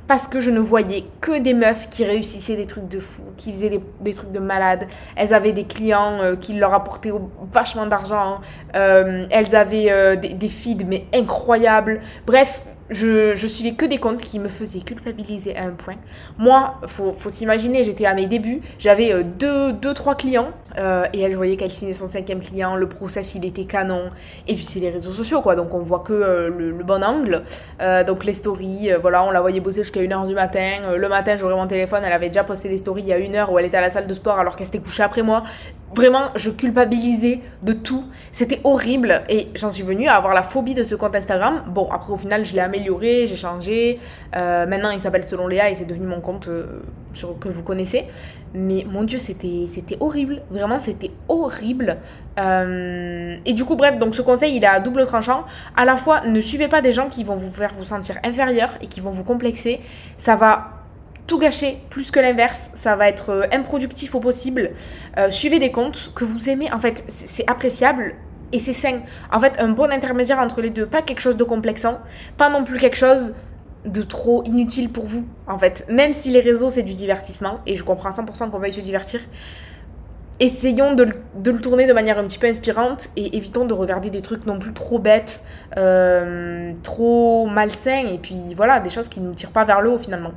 Parce 0.07 0.27
que 0.27 0.39
je 0.39 0.49
ne 0.49 0.59
voyais 0.59 1.05
que 1.21 1.39
des 1.39 1.53
meufs 1.53 1.89
qui 1.89 2.03
réussissaient 2.05 2.55
des 2.55 2.65
trucs 2.65 2.87
de 2.87 2.99
fou, 2.99 3.21
qui 3.37 3.51
faisaient 3.53 3.79
des, 4.01 4.13
trucs 4.15 4.31
de 4.31 4.39
malade. 4.39 4.87
Elles 5.15 5.31
avaient 5.31 5.51
des 5.51 5.65
clients 5.65 6.19
euh, 6.21 6.35
qui 6.35 6.53
leur 6.53 6.73
apportaient 6.73 7.13
vachement 7.51 7.85
d'argent. 7.85 8.41
Euh, 8.75 9.27
elles 9.29 9.55
avaient 9.55 10.17
des, 10.17 10.33
des 10.33 10.49
feeds, 10.49 10.85
mais 10.87 11.05
incroyables. 11.13 12.01
Bref, 12.25 12.63
je, 12.89 13.35
je 13.35 13.47
suivais 13.47 13.75
que 13.75 13.85
des 13.85 13.97
comptes 13.97 14.21
qui 14.21 14.39
me 14.39 14.49
faisaient 14.49 14.79
culpabiliser 14.79 15.55
à 15.55 15.63
un 15.63 15.71
point. 15.71 15.95
Moi, 16.37 16.75
faut, 16.87 17.11
faut 17.11 17.29
s'imaginer, 17.29 17.83
j'étais 17.83 18.05
à 18.05 18.13
mes 18.13 18.25
débuts, 18.25 18.61
j'avais 18.79 19.11
euh, 19.13 19.23
deux, 19.23 19.73
deux, 19.73 19.93
trois 19.93 20.15
clients, 20.15 20.51
euh, 20.77 21.05
et 21.13 21.21
elle 21.21 21.35
voyait 21.35 21.55
qu'elle 21.55 21.71
signait 21.71 21.93
son 21.93 22.07
cinquième 22.07 22.39
client, 22.39 22.75
le 22.75 22.87
process 22.87 23.35
il 23.35 23.45
était 23.45 23.65
canon, 23.65 24.09
et 24.47 24.55
puis 24.55 24.65
c'est 24.65 24.79
les 24.79 24.89
réseaux 24.89 25.13
sociaux 25.13 25.41
quoi, 25.41 25.55
donc 25.55 25.73
on 25.73 25.79
voit 25.79 25.99
que 25.99 26.13
euh, 26.13 26.49
le, 26.49 26.83
bon 26.83 27.03
angle, 27.03 27.43
donc 28.05 28.25
les 28.25 28.33
stories, 28.33 28.89
voilà, 29.01 29.23
on 29.23 29.31
la 29.31 29.39
voyait 29.39 29.61
bosser 29.61 29.83
jusqu'à 29.83 30.01
1h 30.01 30.27
du 30.27 30.35
matin, 30.35 30.97
le 30.97 31.07
matin 31.07 31.37
j'aurais 31.37 31.55
mon 31.55 31.65
téléphone, 31.65 32.03
elle 32.05 32.11
avait 32.11 32.27
déjà 32.27 32.43
posté 32.43 32.67
des 32.67 32.77
stories 32.77 33.03
il 33.03 33.07
y 33.07 33.13
a 33.13 33.17
une 33.17 33.35
heure 33.35 33.51
où 33.51 33.57
elle 33.57 33.65
était 33.65 33.77
à 33.77 33.81
la 33.81 33.89
salle 33.89 34.05
de 34.05 34.13
sport 34.13 34.37
alors 34.37 34.57
qu'elle 34.57 34.65
s'était 34.65 34.79
couchée 34.79 35.03
après 35.03 35.21
moi, 35.21 35.43
Vraiment, 35.95 36.29
je 36.35 36.49
culpabilisais 36.49 37.41
de 37.61 37.73
tout. 37.73 38.05
C'était 38.31 38.59
horrible 38.63 39.21
et 39.29 39.49
j'en 39.55 39.69
suis 39.69 39.83
venue 39.83 40.07
à 40.07 40.15
avoir 40.15 40.33
la 40.33 40.41
phobie 40.41 40.73
de 40.73 40.83
ce 40.83 40.95
compte 40.95 41.15
Instagram. 41.15 41.63
Bon, 41.67 41.87
après, 41.91 42.11
au 42.11 42.17
final, 42.17 42.43
je 42.43 42.53
l'ai 42.53 42.61
amélioré, 42.61 43.27
j'ai 43.27 43.35
changé. 43.35 43.99
Euh, 44.35 44.65
maintenant, 44.65 44.89
il 44.89 44.99
s'appelle 44.99 45.23
Selon 45.23 45.47
Léa 45.47 45.69
et 45.69 45.75
c'est 45.75 45.85
devenu 45.85 46.07
mon 46.07 46.19
compte 46.19 46.47
euh, 46.47 46.81
que 47.39 47.47
vous 47.47 47.63
connaissez. 47.63 48.05
Mais 48.55 48.85
mon 48.89 49.03
Dieu, 49.03 49.19
c'était, 49.19 49.65
c'était 49.67 49.97
horrible. 49.99 50.41
Vraiment, 50.49 50.79
c'était 50.79 51.11
horrible. 51.27 51.97
Euh, 52.39 53.37
et 53.45 53.53
du 53.53 53.63
coup, 53.63 53.75
bref, 53.75 53.99
donc 53.99 54.15
ce 54.15 54.21
conseil, 54.21 54.55
il 54.55 54.63
est 54.63 54.67
à 54.67 54.79
double 54.79 55.05
tranchant. 55.05 55.43
À 55.75 55.85
la 55.85 55.97
fois, 55.97 56.25
ne 56.25 56.41
suivez 56.41 56.67
pas 56.67 56.81
des 56.81 56.91
gens 56.91 57.07
qui 57.07 57.23
vont 57.23 57.35
vous 57.35 57.51
faire 57.51 57.73
vous 57.77 57.85
sentir 57.85 58.15
inférieur 58.23 58.69
et 58.81 58.87
qui 58.87 58.99
vont 58.99 59.11
vous 59.11 59.23
complexer. 59.23 59.79
Ça 60.17 60.35
va 60.35 60.82
tout 61.27 61.39
gâcher 61.39 61.81
plus 61.89 62.11
que 62.11 62.19
l'inverse, 62.19 62.71
ça 62.75 62.95
va 62.95 63.07
être 63.07 63.29
euh, 63.29 63.43
improductif 63.51 64.15
au 64.15 64.19
possible. 64.19 64.71
Euh, 65.17 65.31
suivez 65.31 65.59
des 65.59 65.71
comptes 65.71 66.11
que 66.15 66.25
vous 66.25 66.49
aimez, 66.49 66.71
en 66.71 66.79
fait, 66.79 67.03
c'est 67.07 67.49
appréciable 67.49 68.15
et 68.51 68.59
c'est 68.59 68.73
sain. 68.73 69.01
En 69.31 69.39
fait, 69.39 69.59
un 69.59 69.69
bon 69.69 69.91
intermédiaire 69.91 70.39
entre 70.39 70.61
les 70.61 70.69
deux, 70.69 70.85
pas 70.85 71.01
quelque 71.01 71.21
chose 71.21 71.37
de 71.37 71.43
complexant, 71.43 71.99
pas 72.37 72.49
non 72.49 72.63
plus 72.63 72.77
quelque 72.77 72.97
chose 72.97 73.33
de 73.85 74.01
trop 74.01 74.43
inutile 74.45 74.89
pour 74.89 75.05
vous, 75.05 75.27
en 75.47 75.57
fait. 75.57 75.85
Même 75.89 76.13
si 76.13 76.29
les 76.29 76.39
réseaux, 76.39 76.69
c'est 76.69 76.83
du 76.83 76.93
divertissement, 76.93 77.59
et 77.65 77.75
je 77.75 77.83
comprends 77.83 78.09
100% 78.09 78.49
qu'on 78.49 78.59
veuille 78.59 78.71
se 78.71 78.79
divertir, 78.79 79.19
essayons 80.43 80.93
de, 80.93 81.05
le 81.05 81.61
tourner 81.61 81.87
de 81.87 81.93
manière 81.93 82.19
un 82.19 82.25
petit 82.25 82.37
peu 82.37 82.47
inspirante 82.47 83.07
et 83.15 83.37
évitons 83.37 83.63
de 83.63 83.73
regarder 83.73 84.09
des 84.09 84.19
trucs 84.19 84.45
non 84.45 84.59
plus 84.59 84.73
trop 84.73 84.99
bêtes, 84.99 85.43
euh, 85.77 86.73
trop 86.83 87.47
malsains 87.47 88.07
et 88.11 88.17
puis 88.17 88.53
voilà, 88.53 88.81
des 88.81 88.89
choses 88.89 89.07
qui 89.07 89.21
ne 89.21 89.27
nous 89.27 89.33
tirent 89.33 89.51
pas 89.51 89.63
vers 89.63 89.81
le 89.81 89.91
haut 89.91 89.97
finalement. 89.97 90.31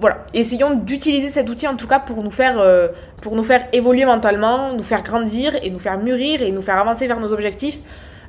Voilà, 0.00 0.24
essayons 0.34 0.74
d'utiliser 0.74 1.28
cet 1.28 1.48
outil 1.48 1.68
en 1.68 1.76
tout 1.76 1.86
cas 1.86 2.00
pour 2.00 2.24
nous 2.24 2.32
faire, 2.32 2.58
euh, 2.58 2.88
pour 3.20 3.36
nous 3.36 3.44
faire 3.44 3.68
évoluer 3.72 4.04
mentalement, 4.04 4.72
nous 4.72 4.82
faire 4.82 5.04
grandir 5.04 5.54
et 5.62 5.70
nous 5.70 5.78
faire 5.78 5.96
mûrir 5.96 6.42
et 6.42 6.50
nous 6.50 6.62
faire 6.62 6.78
avancer 6.78 7.06
vers 7.06 7.20
nos 7.20 7.32
objectifs. 7.32 7.78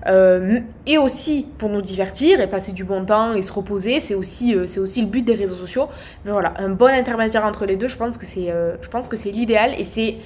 Euh, 0.06 0.60
et 0.86 0.98
aussi 0.98 1.48
pour 1.58 1.70
nous 1.70 1.82
divertir 1.82 2.42
et 2.42 2.48
passer 2.48 2.74
du 2.74 2.84
bon 2.84 3.06
temps 3.06 3.32
et 3.32 3.42
se 3.42 3.54
reposer, 3.54 4.02
c'est 4.02 4.16
aussi, 4.16 4.54
c'est 4.68 4.82
aussi 4.82 5.00
le 5.02 5.08
but 5.08 5.24
des 5.24 5.34
réseaux 5.34 5.56
sociaux. 5.56 5.88
Mais 6.26 6.32
voilà, 6.32 6.54
un 6.58 6.70
bon 6.70 6.94
intermédiaire 6.94 7.46
entre 7.46 7.66
les 7.66 7.78
deux, 7.78 7.88
je 7.88 7.98
pense 7.98 8.18
que 8.18 8.26
c'est, 8.26 8.54
je 8.82 8.88
pense 8.90 9.08
que 9.08 9.16
c'est 9.16 9.32
l'idéal 9.32 9.72
et 9.80 9.86
c'est 9.86 10.18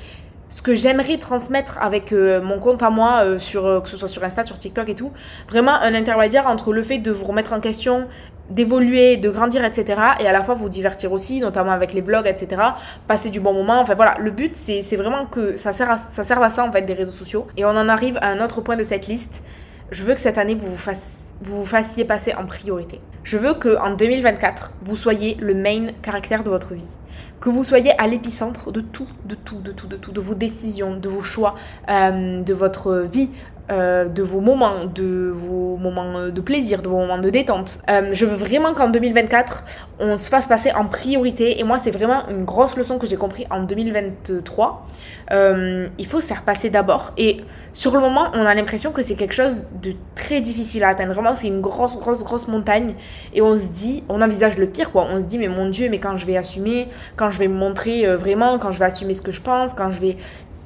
ce 0.50 0.62
que 0.62 0.76
j'aimerais 0.76 1.18
transmettre 1.18 1.78
avec 1.82 2.14
euh, 2.14 2.42
mon 2.42 2.60
compte 2.60 2.82
à 2.82 2.90
moi, 2.90 3.22
euh, 3.24 3.40
sur, 3.40 3.66
euh, 3.66 3.82
que 3.82 3.90
ce 3.90 3.98
soit 3.98 4.08
sur 4.08 4.24
Insta, 4.24 4.44
sur 4.44 4.58
TikTok 4.58 4.88
et 4.90 4.96
tout, 4.96 5.12
vraiment 5.50 5.74
un 5.74 5.94
intermédiaire 5.94 6.48
entre 6.48 6.74
le 6.74 6.84
fait 6.84 7.00
de 7.00 7.12
vous 7.12 7.26
remettre 7.26 7.54
en 7.54 7.60
question, 7.60 8.08
d'évoluer, 8.50 9.18
de 9.18 9.30
grandir, 9.30 9.66
etc. 9.66 10.02
Et 10.20 10.28
à 10.28 10.32
la 10.32 10.42
fois 10.44 10.54
vous 10.54 10.70
divertir 10.70 11.12
aussi, 11.12 11.42
notamment 11.42 11.72
avec 11.72 11.94
les 11.94 12.02
vlogs, 12.02 12.28
etc. 12.28 12.62
Passer 13.08 13.30
du 13.30 13.40
bon 13.40 13.54
moment. 13.54 13.80
Enfin 13.82 13.96
voilà, 13.96 14.16
le 14.20 14.32
but 14.32 14.56
c'est 14.56 14.96
vraiment 14.96 15.26
que 15.26 15.58
ça, 15.58 15.74
sert 15.74 15.92
à, 15.92 15.98
ça 15.98 16.24
serve 16.24 16.44
à 16.44 16.50
ça 16.50 16.64
en 16.64 16.72
fait 16.72 16.84
des 16.84 16.94
réseaux 16.94 17.12
sociaux. 17.12 17.48
Et 17.58 17.66
on 17.66 17.70
en 17.70 17.90
arrive 17.90 18.18
à 18.22 18.30
un 18.30 18.40
autre 18.40 18.62
point 18.62 18.78
de 18.78 18.84
cette 18.84 19.08
liste. 19.08 19.44
Je 19.92 20.04
veux 20.04 20.14
que 20.14 20.20
cette 20.20 20.38
année 20.38 20.56
vous 20.56 20.70
vous, 20.70 20.78
fassiez, 20.78 21.26
vous, 21.42 21.58
vous 21.58 21.66
fassiez 21.66 22.06
passer 22.06 22.34
en 22.36 22.46
priorité. 22.46 23.02
Je 23.24 23.38
veux 23.38 23.54
que 23.54 23.78
en 23.80 23.94
2024 23.94 24.74
vous 24.82 24.96
soyez 24.96 25.36
le 25.42 25.54
main 25.54 25.88
caractère 26.02 26.44
de 26.44 26.50
votre 26.50 26.74
vie 26.74 26.98
que 27.40 27.50
vous 27.50 27.64
soyez 27.64 27.92
à 28.00 28.08
l'épicentre 28.08 28.72
de 28.72 28.82
tout, 28.82 29.08
de 29.26 29.36
tout, 29.36 29.60
de 29.60 29.72
tout, 29.72 29.88
de 29.88 29.98
tout, 29.98 30.12
de 30.12 30.20
vos 30.20 30.36
décisions, 30.36 30.98
de 30.98 31.10
vos 31.10 31.22
choix, 31.22 31.56
euh, 31.90 32.42
de 32.42 32.54
votre 32.54 33.06
vie, 33.12 33.30
euh, 33.70 34.08
de 34.08 34.24
vos 34.24 34.40
moments, 34.40 34.86
de 34.86 35.30
vos 35.30 35.76
moments 35.76 36.30
de 36.30 36.42
plaisir, 36.42 36.82
de 36.82 36.88
vos 36.88 37.00
moments 37.00 37.18
de 37.18 37.30
détente. 37.30 37.80
Euh, 37.90 38.12
je 38.14 38.26
veux 38.26 38.38
vraiment 38.38 38.74
qu'en 38.74 38.88
2024, 38.88 39.66
on 40.00 40.18
se 40.18 40.30
fasse 40.30 40.48
passer 40.48 40.72
en 40.72 40.86
priorité. 40.86 41.60
Et 41.60 41.66
moi, 41.66 41.78
c'est 41.78 41.92
vraiment 41.92 42.26
une 42.30 42.46
grosse 42.46 42.78
leçon 42.78 42.98
que 42.98 43.06
j'ai 43.06 43.18
compris 43.18 43.46
en 43.50 43.64
2023. 43.64 44.88
Euh, 45.32 45.88
il 45.98 46.06
faut 46.06 46.22
se 46.22 46.28
faire 46.28 46.44
passer 46.44 46.70
d'abord. 46.70 47.12
Et 47.18 47.42
sur 47.74 47.94
le 47.94 48.00
moment, 48.00 48.28
on 48.34 48.46
a 48.46 48.56
l'impression 48.56 48.94
que 48.94 49.04
c'est 49.04 49.16
quelque 49.16 49.36
chose 49.36 49.64
de 49.82 49.92
très 50.16 50.40
difficile 50.40 50.86
à 50.86 50.90
atteindre. 50.90 51.14
Vraiment, 51.14 51.36
c'est 51.36 51.48
une 51.48 51.60
grosse, 51.60 52.00
grosse, 52.00 52.24
grosse 52.24 52.48
montagne. 52.48 52.92
Et 53.34 53.42
on 53.42 53.58
se 53.58 53.66
dit, 53.66 54.06
on 54.08 54.22
envisage 54.22 54.58
le 54.58 54.68
pire, 54.68 54.92
quoi. 54.92 55.08
On 55.10 55.20
se 55.20 55.26
dit, 55.26 55.38
mais 55.38 55.50
mon 55.50 55.68
Dieu, 55.68 55.90
mais 55.90 56.00
quand 56.00 56.16
je 56.16 56.26
vais 56.26 56.38
assumer, 56.38 56.88
quand 57.18 57.32
je 57.32 57.40
vais 57.40 57.50
me 57.50 57.58
montrer 57.58 58.08
vraiment, 58.16 58.60
quand 58.60 58.72
je 58.72 58.80
vais 58.80 58.86
assumer 58.86 59.14
ce 59.14 59.22
que 59.22 59.34
je 59.34 59.42
pense, 59.42 59.74
quand 59.74 59.92
je 59.92 60.00
vais 60.00 60.16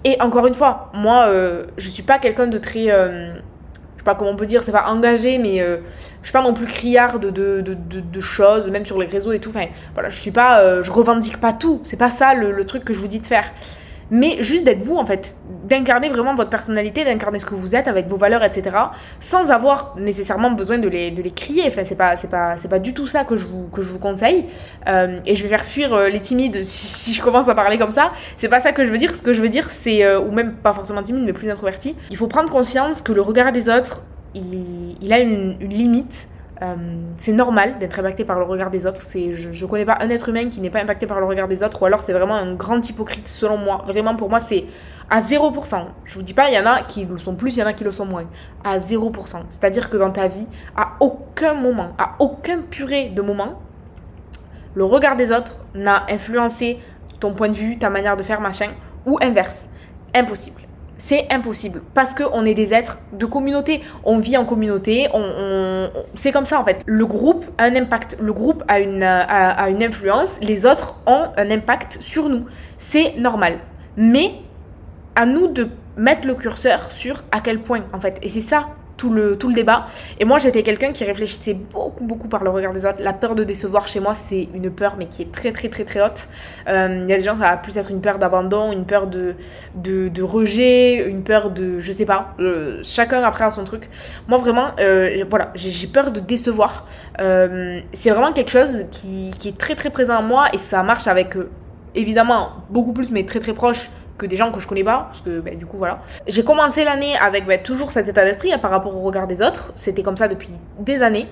et 0.03 0.20
encore 0.22 0.48
une 0.48 0.53
fois, 0.53 0.89
moi, 0.93 1.27
euh, 1.27 1.65
je 1.77 1.89
suis 1.89 2.03
pas 2.03 2.17
quelqu'un 2.20 2.48
de 2.48 2.58
très. 2.58 2.91
Euh, 2.91 3.34
je 4.01 4.03
sais 4.03 4.03
pas 4.03 4.15
comment 4.15 4.31
on 4.31 4.36
peut 4.36 4.48
dire, 4.48 4.63
c'est 4.63 4.72
pas 4.72 4.88
engagé, 4.88 5.38
mais 5.38 5.62
euh, 5.62 5.77
je 6.22 6.27
suis 6.27 6.34
pas 6.34 6.41
non 6.41 6.55
plus 6.55 6.65
criard 6.65 7.20
de, 7.20 7.29
de, 7.29 7.62
de, 7.62 8.20
choses, 8.20 8.67
même 8.67 8.84
sur 8.84 8.98
les 9.00 9.05
réseaux 9.05 9.31
et 9.31 9.38
tout. 9.38 9.51
Enfin, 9.51 9.67
voilà, 9.93 10.10
je 10.10 10.20
suis 10.20 10.31
pas. 10.31 10.62
Euh, 10.62 10.81
je 10.81 10.91
revendique 10.91 11.39
pas 11.39 11.53
tout. 11.53 11.81
C'est 11.84 11.98
pas 11.98 12.10
ça 12.10 12.34
le, 12.34 12.65
truc 12.65 12.84
que 12.84 12.93
je 12.93 13.00
vous 13.00 13.08
dis 13.08 13.20
de 13.20 13.27
faire 13.27 13.51
mais 14.12 14.44
juste 14.44 14.65
d'être 14.65 14.84
vous 14.84 14.98
en 14.98 15.06
fait, 15.06 15.36
d'incarner 15.68 16.10
vraiment 16.10 16.36
votre 16.36 16.50
personnalité, 16.50 17.03
d'incarner 17.06 17.39
ce 17.39 17.46
que 17.46 17.56
vous 17.56 17.75
êtes 17.75 17.88
avec 17.88 18.08
vos 18.08 18.18
valeurs, 18.18 18.44
etc. 18.44 18.75
Sans 19.20 19.50
avoir 19.50 19.96
nécessairement 19.98 20.51
besoin 20.51 20.77
de 20.77 20.89
les, 20.89 21.12
de 21.12 21.22
les 21.22 21.32
crier. 21.32 21.63
Enfin, 21.68 21.84
c'est 21.86 21.96
pas, 21.96 22.18
c'est 22.18 22.30
pas, 22.30 22.58
c'est 22.58 22.68
pas 22.68 22.80
du 22.80 22.94
tout 22.94 23.08
ça 23.08 23.24
que 23.24 23.38
je 23.38 23.48
vous, 23.48 23.68
que 23.70 23.82
je 23.82 23.89
vous 23.89 24.00
conseille. 24.00 24.46
Euh, 24.88 25.20
et 25.25 25.36
je 25.36 25.44
vais 25.44 25.50
faire 25.50 25.63
fuir 25.65 25.94
euh, 25.94 26.10
les 26.10 26.20
timides 26.20 26.60
si, 26.63 27.13
je 27.13 27.22
commence 27.22 27.48
à 27.48 27.56
parler 27.56 27.77
comme 27.77 27.91
ça. 27.91 28.12
C'est 28.38 28.50
pas 28.50 28.60
ça 28.60 28.74
que 28.74 28.86
je 28.86 28.91
veux 28.91 28.98
dire. 28.98 29.15
Ce 29.15 29.22
que 29.22 29.34
je 29.34 29.41
veux 29.41 29.50
dire, 29.50 29.70
c'est, 29.72 30.03
euh, 30.03 30.20
ou 30.20 30.32
même 30.32 30.53
pas 30.53 30.74
forcément 30.74 31.01
timide, 31.01 31.24
mais 31.25 31.34
plus 31.34 31.50
introverti. 31.50 31.96
Il 32.10 32.18
faut 32.18 32.27
prendre 32.27 32.50
conscience 32.50 33.01
que 33.01 33.13
le 33.13 33.22
regard 33.22 33.51
des 33.51 33.70
autres 33.70 34.03
il, 34.36 35.13
a 35.13 35.20
une, 35.20 35.58
limite. 35.60 36.27
Euh, 36.62 36.75
c'est 37.18 37.32
normal 37.32 37.80
d'être 37.80 38.00
impacté 38.00 38.24
par 38.24 38.38
le 38.38 38.46
regard 38.46 38.70
des 38.70 38.86
autres. 38.86 39.01
C'est, 39.01 39.34
je, 39.34 39.51
je 39.51 39.65
connais 39.65 39.86
pas 39.86 39.98
un 40.00 40.10
être 40.10 40.30
humain 40.30 40.48
qui 40.48 40.62
n'est 40.62 40.70
pas 40.70 40.82
impacté 40.82 41.08
par 41.08 41.20
le 41.20 41.25
regard 41.25 41.48
des 41.48 41.63
autres, 41.63 41.82
ou 41.82 41.86
alors 41.86 42.01
c'est 42.01 42.13
vraiment 42.13 42.36
un 42.36 42.53
grand 42.53 42.88
hypocrite 42.88 43.27
selon 43.27 43.58
moi. 43.58 43.84
Vraiment 43.88 44.15
pour 44.15 44.30
moi 44.30 44.39
c'est 44.39 44.65
à 45.10 45.22
0%. 45.22 45.86
Je 46.06 46.15
vous 46.15 46.22
dis 46.22 46.34
pas, 46.34 46.50
il 46.50 46.56
y 46.56 46.60
en 46.60 46.65
a 46.65 46.82
qui 46.84 47.06
le 47.06 47.18
sont 47.18 47.36
plus, 47.36 47.58
il 47.58 47.60
y 47.60 47.63
en 47.63 47.68
a 47.68 47.74
qui 47.74 47.84
le 47.84 47.91
sont 47.91 48.06
moins. 48.06 48.25
À 48.63 48.80
0%. 48.80 49.12
C'est-à-dire 49.50 49.89
que 49.89 49.98
dans 49.98 50.12
ta 50.12 50.27
vie, 50.27 50.48
à 50.77 50.94
aucun 51.01 51.53
moment, 51.53 51.94
à 51.98 52.15
aucun 52.20 52.62
purée 52.62 53.10
de 53.10 53.22
moment, 53.22 53.62
le 54.74 54.86
regard 54.86 55.18
des 55.18 55.34
autres 55.34 55.65
n'a 55.75 56.06
influencé 56.10 56.80
ton 57.20 57.34
point 57.34 57.50
de 57.50 57.56
vue, 57.56 57.77
ta 57.77 57.89
manière 57.89 58.15
de 58.15 58.24
faire, 58.24 58.39
machin, 58.39 58.70
ou 59.06 59.18
inverse. 59.22 59.68
Impossible. 60.15 60.62
C'est 61.03 61.34
impossible 61.34 61.81
parce 61.96 62.13
qu'on 62.13 62.46
est 62.46 62.53
des 62.53 62.75
êtres 62.75 63.00
de 63.12 63.25
communauté. 63.25 63.81
On 64.03 64.20
vit 64.20 64.38
en 64.38 64.46
communauté. 64.46 65.08
On, 65.15 65.89
c'est 66.13 66.31
comme 66.31 66.46
ça 66.46 66.62
en 66.62 66.63
fait. 66.63 66.84
Le 66.86 67.08
groupe 67.08 67.43
a 67.58 67.63
un 67.63 67.75
impact. 67.75 68.17
Le 68.22 68.31
groupe 68.31 68.63
a 68.67 68.79
une, 68.79 69.01
a 69.01 69.67
une 69.72 69.81
influence. 69.81 70.38
Les 70.43 70.67
autres 70.67 70.98
ont 71.08 71.24
un 71.36 71.50
impact 71.50 71.98
sur 72.01 72.29
nous. 72.29 72.41
C'est 72.77 73.15
normal. 73.17 73.58
Mais 73.98 74.36
à 75.15 75.25
nous 75.25 75.48
de 75.48 75.70
mettre 75.98 76.27
le 76.27 76.36
curseur 76.36 76.91
sur 76.91 77.24
à 77.31 77.39
quel 77.39 77.63
point 77.63 77.81
en 77.93 78.00
fait. 78.00 78.20
Et 78.22 78.29
c'est 78.29 78.39
ça 78.39 78.67
tout 79.01 79.10
le, 79.10 79.36
tout 79.36 79.48
le 79.50 79.55
débat. 79.55 79.88
Et 80.20 80.25
moi, 80.25 80.38
j'étais 80.38 80.62
quelqu'un 80.62 80.91
qui 80.91 81.03
réfléchissait 81.03 81.55
beaucoup, 81.55 82.03
beaucoup 82.03 82.27
par 82.27 82.43
le 82.43 82.51
regard 82.51 82.72
des 82.72 82.86
autres. 82.86 83.00
La 83.00 83.13
peur 83.13 83.34
de 83.34 83.43
décevoir 83.43 83.88
chez 83.88 84.00
moi, 84.00 84.13
c'est 84.13 84.48
une 84.53 84.70
peur, 84.70 84.93
mais 85.00 85.08
qui 85.08 85.24
est 85.24 85.31
très, 85.31 85.51
très, 85.51 85.70
très, 85.70 85.86
très 85.86 86.01
haute. 86.03 86.27
Euh, 86.67 87.01
il 87.03 87.10
y 87.10 87.13
a 87.13 87.17
des 87.17 87.24
gens, 87.24 87.36
ça 87.36 87.46
va 87.46 87.58
plus 87.58 87.75
être 87.77 87.89
une 87.89 88.00
peur 88.00 88.20
d'abandon, 88.20 88.72
une 88.72 88.86
peur 88.86 89.08
de, 89.08 89.34
de, 89.74 90.22
rejet, 90.22 91.10
une 91.10 91.24
peur 91.24 91.50
de, 91.50 91.79
je 91.79 91.91
sais 91.91 92.05
pas, 92.05 92.36
euh, 92.39 92.79
chacun 92.84 93.24
après 93.24 93.46
a 93.46 93.50
son 93.50 93.63
truc. 93.63 93.89
Moi, 94.27 94.38
vraiment, 94.38 94.67
euh, 94.79 95.25
voilà, 95.27 95.51
j'ai 95.55 95.88
peur 95.88 96.12
de 96.12 96.20
décevoir. 96.20 96.86
c'est 97.17 98.12
vraiment 98.12 98.34
quelque 98.34 98.51
chose 98.51 98.86
qui, 98.91 99.31
qui, 99.39 99.50
est 99.50 99.58
très, 99.58 99.74
très 99.74 99.89
présent 99.89 100.17
en 100.17 100.22
moi 100.22 100.46
et 100.53 100.60
ça 100.60 100.84
marche 100.84 101.08
avec, 101.08 101.34
évidemment, 101.96 102.50
beaucoup 102.70 102.93
plus, 102.93 103.10
mais 103.10 103.24
très, 103.25 103.39
très 103.39 103.53
proche 103.53 103.89
que 104.18 104.25
des 104.25 104.36
gens 104.36 104.51
que 104.51 104.60
je 104.60 104.68
connais 104.68 104.84
pas, 104.84 105.10
parce 105.12 105.22
que 105.22 105.39
bah, 105.39 105.51
du 105.51 105.65
coup 105.65 105.77
voilà. 105.77 106.01
J'ai 106.27 106.44
commencé 106.44 106.84
l'année 106.84 107.15
avec 107.18 107.46
bah, 107.46 107.58
toujours 107.58 107.91
cet 107.91 108.08
état 108.08 108.24
d'esprit 108.24 108.53
hein, 108.53 108.60
par 108.60 108.72
rapport 108.72 108.96
au 108.96 109.01
regard 109.01 109.27
des 109.27 109.41
autres, 109.41 109.72
c'était 109.75 110.03
comme 110.03 110.18
ça 110.18 110.27
depuis 110.27 110.50
des 110.80 111.03
années. 111.03 111.27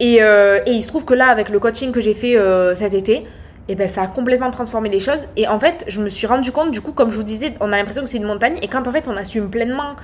Et, 0.00 0.22
euh, 0.22 0.60
et, 0.66 0.72
il 0.72 0.82
se 0.82 0.88
trouve 0.88 1.04
que 1.04 1.12
là, 1.12 1.28
avec 1.28 1.50
le 1.50 1.58
coaching 1.58 1.92
que 1.92 2.00
j'ai 2.00 2.14
fait 2.14 2.36
euh, 2.36 2.74
cet 2.74 2.94
été, 2.94 3.26
et 3.68 3.74
eh 3.74 3.76
ben, 3.76 3.86
ça 3.86 4.02
a 4.02 4.06
complètement 4.08 4.50
transformé 4.50 4.88
les 4.88 4.98
choses. 4.98 5.20
Et 5.36 5.46
en 5.46 5.60
fait, 5.60 5.84
je 5.86 6.00
me 6.00 6.08
suis 6.08 6.26
rendu 6.26 6.50
compte, 6.50 6.72
du 6.72 6.80
coup, 6.80 6.92
comme 6.92 7.10
je 7.10 7.16
vous 7.16 7.22
disais, 7.22 7.54
on 7.60 7.72
a 7.72 7.76
l'impression 7.76 8.02
que 8.02 8.08
c'est 8.08 8.16
une 8.16 8.24
montagne. 8.24 8.56
Et 8.62 8.68
quand 8.68 8.88
en 8.88 8.90
fait, 8.90 9.06
on 9.06 9.16
assume 9.16 9.48
pleinement 9.48 9.94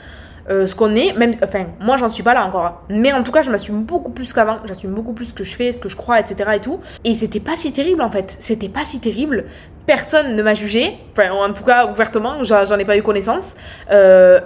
euh, 0.50 0.66
ce 0.66 0.74
qu'on 0.74 0.94
est, 0.94 1.12
même, 1.16 1.32
enfin, 1.42 1.66
moi 1.80 1.96
j'en 1.96 2.08
suis 2.08 2.22
pas 2.22 2.34
là 2.34 2.46
encore, 2.46 2.82
mais 2.88 3.12
en 3.12 3.22
tout 3.22 3.32
cas, 3.32 3.42
je 3.42 3.50
m'assume 3.50 3.82
beaucoup 3.82 4.12
plus 4.12 4.32
qu'avant, 4.32 4.58
j'assume 4.66 4.92
beaucoup 4.92 5.12
plus 5.12 5.26
ce 5.26 5.34
que 5.34 5.44
je 5.44 5.54
fais, 5.54 5.72
ce 5.72 5.80
que 5.80 5.88
je 5.88 5.96
crois, 5.96 6.20
etc. 6.20 6.50
et 6.54 6.60
tout. 6.60 6.80
Et 7.04 7.14
c'était 7.14 7.40
pas 7.40 7.56
si 7.56 7.72
terrible 7.72 8.02
en 8.02 8.10
fait, 8.10 8.36
c'était 8.38 8.68
pas 8.68 8.84
si 8.84 9.00
terrible. 9.00 9.44
Personne 9.86 10.34
ne 10.34 10.42
m'a 10.42 10.54
jugé, 10.54 10.98
enfin, 11.12 11.30
en 11.30 11.52
tout 11.52 11.64
cas, 11.64 11.86
ouvertement, 11.90 12.42
j'en 12.42 12.78
ai 12.78 12.84
pas 12.84 12.96
eu 12.96 13.02
connaissance. 13.02 13.54
Euh, 13.90 14.40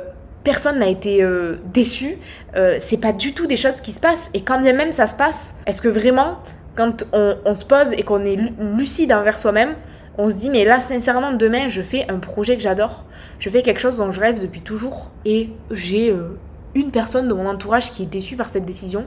personne 0.45 0.79
n'a 0.79 0.89
été 0.89 1.23
euh, 1.23 1.57
déçu. 1.73 2.19
Euh, 2.57 2.79
c'est 2.81 2.99
pas 2.99 3.13
du 3.13 3.35
tout 3.35 3.47
des 3.47 3.57
choses 3.57 3.81
qui 3.81 3.93
se 3.93 4.01
passent. 4.01 4.31
Et 4.35 4.43
quand 4.43 4.61
bien 4.61 4.73
même 4.73 4.93
ça 4.93 5.07
se 5.07 5.15
passe, 5.15 5.57
est-ce 5.67 5.83
que 5.83 5.89
vraiment, 5.89 6.39
quand 6.77 7.05
on, 7.13 7.37
on 7.45 7.55
se 7.55 7.65
pose 7.65 7.93
et 7.93 8.03
qu'on 8.03 8.25
est 8.25 8.37
lucide 8.59 9.13
envers 9.13 9.39
soi-même, 9.39 9.75
on 10.19 10.29
se 10.29 10.35
dit 10.35 10.51
mais 10.51 10.65
là 10.65 10.81
sincèrement 10.81 11.33
demain 11.33 11.69
je 11.69 11.83
fais 11.83 12.11
un 12.11 12.19
projet 12.19 12.57
que 12.57 12.63
j'adore, 12.63 13.05
je 13.39 13.49
fais 13.49 13.63
quelque 13.63 13.81
chose 13.81 13.97
dont 13.97 14.11
je 14.11 14.21
rêve 14.21 14.41
depuis 14.41 14.61
toujours. 14.61 15.11
Et 15.25 15.51
j'ai 15.71 16.11
euh, 16.11 16.39
une 16.75 16.91
personne 16.91 17.29
de 17.29 17.35
mon 17.35 17.47
entourage 17.47 17.93
qui 17.93 18.03
est 18.03 18.07
déçue 18.07 18.37
par 18.37 18.49
cette 18.49 18.65
décision. 18.65 19.07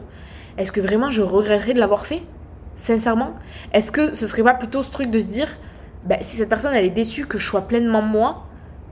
Est-ce 0.57 0.71
que 0.71 0.81
vraiment 0.81 1.09
je 1.09 1.21
regretterais 1.21 1.73
de 1.73 1.79
l'avoir 1.79 2.05
fait? 2.05 2.21
Sincèrement 2.75 3.35
Est-ce 3.73 3.91
que 3.91 4.13
ce 4.13 4.25
serait 4.25 4.43
pas 4.43 4.53
plutôt 4.53 4.81
ce 4.81 4.91
truc 4.91 5.11
de 5.11 5.19
se 5.19 5.27
dire 5.27 5.47
bah, 6.05 6.17
si 6.21 6.37
cette 6.37 6.49
personne 6.49 6.73
elle 6.73 6.85
est 6.85 6.89
déçue 6.89 7.25
que 7.25 7.37
je 7.37 7.47
sois 7.47 7.61
pleinement 7.61 8.01
moi, 8.01 8.45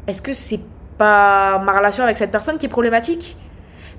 est-ce 0.08 0.22
que 0.22 0.34
c'est 0.34 0.60
pas 0.98 1.60
ma 1.60 1.78
relation 1.78 2.04
avec 2.04 2.18
cette 2.18 2.32
personne 2.32 2.58
qui 2.58 2.68
est 2.68 2.70
problématique? 2.70 3.38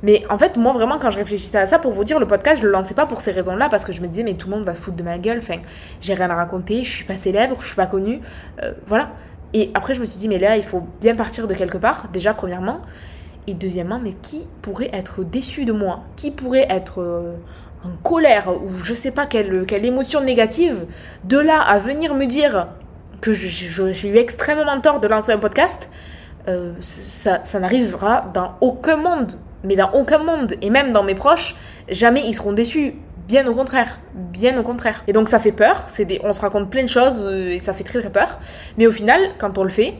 Mais 0.03 0.25
en 0.29 0.39
fait, 0.39 0.57
moi, 0.57 0.73
vraiment, 0.73 0.99
quand 0.99 1.11
je 1.11 1.19
réfléchissais 1.19 1.59
à 1.59 1.67
ça, 1.67 1.79
pour 1.79 1.93
vous 1.93 2.05
dire, 2.05 2.19
le 2.19 2.27
podcast, 2.27 2.61
je 2.61 2.67
le 2.67 2.73
lançais 2.73 2.95
pas 2.95 3.07
pour 3.07 3.21
ces 3.21 3.31
raisons-là, 3.31 3.69
parce 3.69 3.85
que 3.85 3.93
je 3.93 4.01
me 4.03 4.09
disais, 4.09 4.25
mais 4.25 4.35
tout 4.35 4.49
le 4.49 4.57
monde 4.57 4.65
va 4.65 4.75
se 4.75 4.81
foutre 4.81 4.97
de 4.97 5.03
ma 5.03 5.19
gueule, 5.19 5.39
enfin, 5.39 5.61
j'ai 6.01 6.15
rien 6.15 6.29
à 6.31 6.35
raconter, 6.35 6.85
je 6.85 6.91
suis 6.91 7.05
pas 7.05 7.15
célèbre, 7.15 7.57
je 7.61 7.67
suis 7.67 7.77
pas 7.77 7.87
connue, 7.87 8.21
euh, 8.63 8.73
voilà. 8.87 9.11
Et 9.55 9.71
après, 9.75 9.95
je 9.95 10.01
me 10.01 10.07
suis 10.07 10.19
dit, 10.19 10.29
mais 10.29 10.39
là, 10.39 10.57
il 10.57 10.63
faut 10.63 10.83
bien 11.01 11.15
partir 11.15 11.47
de 11.47 11.55
quelque 11.55 11.79
part, 11.79 12.09
déjà, 12.13 12.35
premièrement. 12.35 12.81
Et 13.47 13.55
deuxièmement, 13.55 14.01
mais 14.03 14.13
qui 14.13 14.47
pourrait 14.63 14.91
être 14.93 15.25
déçu 15.25 15.65
de 15.65 15.73
moi? 15.73 16.05
Qui 16.17 16.31
pourrait 16.31 16.67
être 16.71 17.01
euh, 17.03 17.35
en 17.85 17.91
colère 18.03 18.49
ou 18.63 18.71
je 18.83 18.95
sais 18.95 19.11
pas 19.11 19.27
quelle, 19.27 19.67
quelle 19.67 19.85
émotion 19.85 20.21
négative 20.21 20.87
De 21.25 21.39
là 21.39 21.61
à 21.61 21.79
venir 21.79 22.15
me 22.15 22.27
dire 22.27 22.69
que 23.21 23.33
j'ai 23.33 24.09
eu 24.09 24.17
extrêmement 24.17 24.81
tort 24.81 25.01
de 25.01 25.09
lancer 25.09 25.33
un 25.33 25.39
podcast, 25.39 25.89
euh, 26.49 26.73
ça, 26.81 27.45
ça 27.45 27.61
n'arrivera 27.61 28.31
dans 28.35 28.57
aucun 28.61 28.97
monde 28.97 29.33
mais 29.65 29.77
dans 29.77 29.93
aucun 29.93 30.19
monde, 30.19 30.55
et 30.61 30.71
même 30.71 30.93
dans 30.93 31.03
mes 31.03 31.15
proches, 31.15 31.55
jamais 31.89 32.23
ils 32.27 32.35
seront 32.35 32.53
déçus. 32.53 32.95
Bien 33.29 33.47
au 33.47 33.55
contraire, 33.55 34.01
bien 34.15 34.59
au 34.59 34.63
contraire. 34.63 35.05
Et 35.07 35.13
donc 35.13 35.29
ça 35.29 35.39
fait 35.39 35.53
peur, 35.53 35.87
des... 35.97 36.21
on 36.25 36.33
se 36.33 36.41
raconte 36.41 36.69
plein 36.69 36.83
de 36.83 36.89
choses 36.89 37.25
euh, 37.25 37.51
et 37.51 37.61
ça 37.61 37.73
fait 37.73 37.85
très 37.85 38.01
très 38.01 38.11
peur. 38.11 38.41
Mais 38.77 38.87
au 38.87 38.93
final, 38.93 39.21
quand 39.39 39.59
on 39.59 39.63
le 39.63 39.71
fait, 39.71 39.95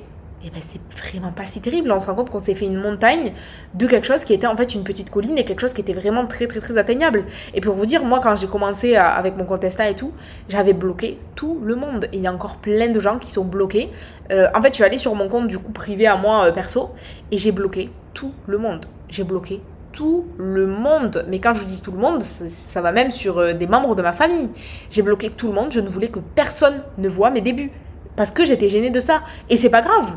eh 0.45 0.51
ben 0.51 0.61
c'est 0.61 0.81
vraiment 0.99 1.31
pas 1.31 1.47
si 1.47 1.61
terrible. 1.61 1.93
On 1.93 2.01
se 2.01 2.07
rend 2.07 2.15
compte 2.15 2.31
qu'on 2.31 2.41
s'est 2.41 2.57
fait 2.57 2.67
une 2.67 2.81
montagne 2.81 3.33
de 3.75 3.87
quelque 3.87 4.07
chose 4.07 4.25
qui 4.25 4.35
était 4.35 4.49
en 4.49 4.57
fait 4.57 4.75
une 4.75 4.83
petite 4.83 5.09
colline 5.09 5.39
et 5.39 5.45
quelque 5.45 5.61
chose 5.61 5.73
qui 5.73 5.81
était 5.81 5.93
vraiment 5.93 6.27
très 6.27 6.49
très 6.49 6.59
très 6.59 6.77
atteignable. 6.79 7.25
Et 7.55 7.61
pour 7.61 7.77
vous 7.77 7.87
dire, 7.87 8.05
moi 8.05 8.19
quand 8.21 8.35
j'ai 8.35 8.49
commencé 8.49 8.97
avec 8.97 9.37
mon 9.37 9.45
contestant 9.45 9.85
et 9.85 9.95
tout, 9.95 10.13
j'avais 10.49 10.73
bloqué 10.73 11.19
tout 11.37 11.61
le 11.63 11.77
monde. 11.77 12.07
Et 12.13 12.17
il 12.17 12.23
y 12.23 12.27
a 12.27 12.33
encore 12.33 12.57
plein 12.57 12.89
de 12.89 12.99
gens 12.99 13.19
qui 13.19 13.31
sont 13.31 13.45
bloqués. 13.45 13.91
Euh, 14.33 14.49
en 14.55 14.61
fait, 14.61 14.71
je 14.71 14.75
suis 14.75 14.85
allée 14.85 14.99
sur 14.99 15.15
mon 15.15 15.29
compte 15.29 15.47
du 15.47 15.59
coup 15.59 15.73
privé 15.73 16.07
à 16.07 16.17
moi 16.17 16.47
euh, 16.47 16.53
perso 16.53 16.91
et 17.31 17.39
j'ai 17.39 17.53
bloqué 17.53 17.91
tout 18.13 18.33
le 18.47 18.59
monde 18.59 18.87
j'ai 19.13 19.25
bloqué 19.25 19.61
tout 19.93 20.25
le 20.39 20.67
monde. 20.67 21.25
Mais 21.29 21.39
quand 21.39 21.55
je 21.55 21.65
dis 21.65 21.81
tout 21.81 21.93
le 21.93 21.99
monde, 21.99 22.23
ça, 22.23 22.81
va 22.81 22.93
même 22.93 23.11
sur 23.11 23.39
euh, 23.39 23.53
des 23.53 23.67
membres 23.67 23.95
de 23.95 24.03
ma 24.03 24.13
famille. 24.13 24.49
J'ai 24.91 25.03
bloqué 25.03 25.29
tout 25.29 25.49
le 25.49 25.55
monde, 25.55 25.71
je 25.71 25.81
ne 25.81 25.89
voulais 25.89 26.09
que 26.09 26.19
personne 26.19 26.83
ne 26.99 27.09
voit 27.09 27.31
mes 27.31 27.43
débuts. 27.43 27.71
Parce 28.17 28.31
que 28.31 28.45
j'étais 28.45 28.69
gênée 28.69 28.91
de 28.91 29.01
ça. 29.01 29.23
Et 29.51 29.57
c'est 29.57 29.71
pas 29.71 29.83
grave, 29.83 30.17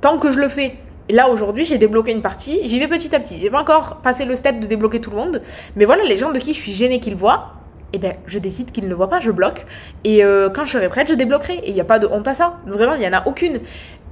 tant 0.00 0.18
que 0.18 0.30
je 0.30 0.38
le 0.38 0.48
fais. 0.48 0.76
Là 1.10 1.28
aujourd'hui, 1.28 1.64
j'ai 1.64 1.78
débloqué 1.78 2.12
une 2.12 2.22
partie, 2.22 2.60
j'y 2.64 2.78
vais 2.78 2.88
petit 2.88 3.14
à 3.14 3.20
petit. 3.20 3.38
J'ai 3.38 3.50
pas 3.50 3.60
encore 3.60 3.96
passé 3.96 4.24
le 4.24 4.34
step 4.34 4.58
de 4.60 4.66
débloquer 4.66 5.00
tout 5.00 5.10
le 5.10 5.16
monde, 5.16 5.42
mais 5.76 5.84
voilà, 5.84 6.02
les 6.02 6.16
gens 6.16 6.32
de 6.32 6.38
qui 6.38 6.52
je 6.52 6.60
suis 6.60 6.72
gênée 6.72 6.98
qu'ils 6.98 7.14
voient, 7.14 7.52
eh 7.92 7.98
ben, 7.98 8.14
je 8.26 8.38
décide 8.38 8.72
qu'ils 8.72 8.88
ne 8.88 8.94
voient 8.94 9.08
pas, 9.08 9.20
je 9.20 9.30
bloque. 9.30 9.64
Et 10.04 10.24
euh, 10.24 10.50
quand 10.50 10.64
je 10.64 10.72
serai 10.72 10.88
prête, 10.88 11.08
je 11.08 11.14
débloquerai. 11.14 11.54
Et 11.54 11.68
il 11.68 11.74
n'y 11.74 11.80
a 11.80 11.84
pas 11.84 11.98
de 11.98 12.06
honte 12.06 12.26
à 12.28 12.34
ça. 12.34 12.58
Vraiment, 12.66 12.94
il 12.94 13.00
n'y 13.00 13.08
en 13.08 13.12
a 13.12 13.26
aucune. 13.26 13.60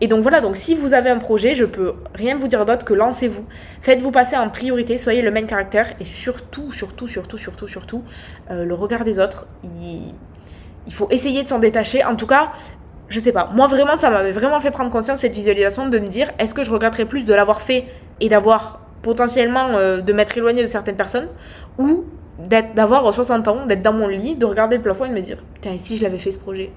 Et 0.00 0.06
donc 0.06 0.22
voilà, 0.22 0.40
donc 0.40 0.56
si 0.56 0.74
vous 0.74 0.94
avez 0.94 1.10
un 1.10 1.18
projet, 1.18 1.54
je 1.54 1.64
peux 1.64 1.94
rien 2.14 2.36
vous 2.36 2.48
dire 2.48 2.64
d'autre 2.64 2.84
que 2.84 2.94
lancez-vous. 2.94 3.46
Faites-vous 3.80 4.10
passer 4.10 4.36
en 4.36 4.48
priorité, 4.48 4.98
soyez 4.98 5.22
le 5.22 5.30
main 5.30 5.44
caractère 5.44 5.86
et 6.00 6.04
surtout, 6.04 6.72
surtout, 6.72 7.08
surtout, 7.08 7.38
surtout, 7.38 7.68
surtout, 7.68 8.04
euh, 8.50 8.64
le 8.64 8.74
regard 8.74 9.04
des 9.04 9.18
autres. 9.18 9.46
Il, 9.64 10.12
il 10.86 10.92
faut 10.92 11.08
essayer 11.10 11.42
de 11.42 11.48
s'en 11.48 11.58
détacher. 11.58 12.04
En 12.04 12.16
tout 12.16 12.26
cas, 12.26 12.52
je 13.08 13.20
sais 13.20 13.32
pas. 13.32 13.50
Moi 13.54 13.66
vraiment, 13.66 13.96
ça 13.96 14.10
m'avait 14.10 14.32
vraiment 14.32 14.60
fait 14.60 14.70
prendre 14.70 14.90
conscience 14.90 15.20
cette 15.20 15.34
visualisation 15.34 15.88
de 15.88 15.98
me 15.98 16.06
dire 16.06 16.30
est-ce 16.38 16.54
que 16.54 16.62
je 16.62 16.70
regretterais 16.70 17.04
plus 17.04 17.24
de 17.24 17.34
l'avoir 17.34 17.60
fait 17.60 17.86
et 18.20 18.28
d'avoir 18.28 18.80
potentiellement 19.02 19.68
euh, 19.76 20.00
de 20.00 20.12
m'être 20.12 20.36
éloigné 20.36 20.62
de 20.62 20.66
certaines 20.66 20.96
personnes 20.96 21.28
ou 21.78 22.04
d'avoir 22.38 23.12
60 23.12 23.48
ans, 23.48 23.66
d'être 23.66 23.82
dans 23.82 23.92
mon 23.92 24.08
lit, 24.08 24.36
de 24.36 24.46
regarder 24.46 24.76
le 24.76 24.82
plafond 24.82 25.04
et 25.04 25.08
de 25.08 25.14
me 25.14 25.20
dire 25.20 25.38
Putain, 25.54 25.78
si 25.78 25.96
je 25.96 26.02
l'avais 26.02 26.18
fait 26.18 26.32
ce 26.32 26.38
projet, 26.38 26.70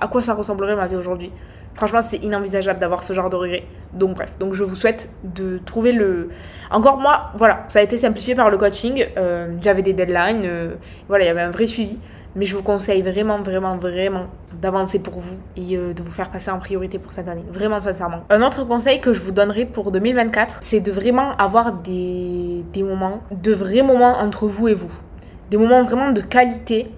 à 0.00 0.08
quoi 0.08 0.20
ça 0.20 0.34
ressemblerait 0.34 0.76
ma 0.76 0.86
vie 0.86 0.96
aujourd'hui? 0.96 1.32
Franchement, 1.74 2.02
c'est 2.02 2.18
inenvisageable 2.18 2.78
d'avoir 2.78 3.02
ce 3.02 3.12
genre 3.14 3.30
de 3.30 3.36
regret. 3.36 3.64
Donc 3.94 4.14
bref, 4.14 4.36
donc 4.38 4.52
je 4.52 4.62
vous 4.62 4.76
souhaite 4.76 5.10
de 5.24 5.58
trouver 5.64 5.92
le... 5.92 6.28
Encore 6.70 6.98
moi, 6.98 7.30
voilà, 7.36 7.64
ça 7.68 7.78
a 7.78 7.82
été 7.82 7.96
simplifié 7.96 8.34
par 8.34 8.50
le 8.50 8.58
coaching. 8.58 9.06
Euh, 9.16 9.54
j'avais 9.60 9.82
des 9.82 9.94
deadlines, 9.94 10.42
euh, 10.44 10.74
voilà, 11.08 11.24
il 11.24 11.28
y 11.28 11.30
avait 11.30 11.40
un 11.40 11.50
vrai 11.50 11.66
suivi. 11.66 11.98
Mais 12.34 12.46
je 12.46 12.56
vous 12.56 12.62
conseille 12.62 13.02
vraiment, 13.02 13.42
vraiment, 13.42 13.76
vraiment 13.76 14.26
d'avancer 14.60 14.98
pour 14.98 15.18
vous 15.18 15.36
et 15.56 15.76
euh, 15.76 15.92
de 15.92 16.02
vous 16.02 16.10
faire 16.10 16.30
passer 16.30 16.50
en 16.50 16.58
priorité 16.58 16.98
pour 16.98 17.12
cette 17.12 17.28
année. 17.28 17.44
Vraiment, 17.50 17.80
sincèrement. 17.80 18.24
Un 18.30 18.42
autre 18.42 18.64
conseil 18.64 19.00
que 19.00 19.12
je 19.12 19.20
vous 19.20 19.32
donnerai 19.32 19.66
pour 19.66 19.92
2024, 19.92 20.58
c'est 20.60 20.80
de 20.80 20.90
vraiment 20.90 21.32
avoir 21.32 21.72
des, 21.72 22.64
des 22.72 22.82
moments, 22.82 23.20
de 23.30 23.52
vrais 23.52 23.82
moments 23.82 24.16
entre 24.18 24.46
vous 24.46 24.68
et 24.68 24.74
vous. 24.74 24.92
Des 25.50 25.58
moments 25.58 25.82
vraiment 25.82 26.12
de 26.12 26.22
qualité 26.22 26.90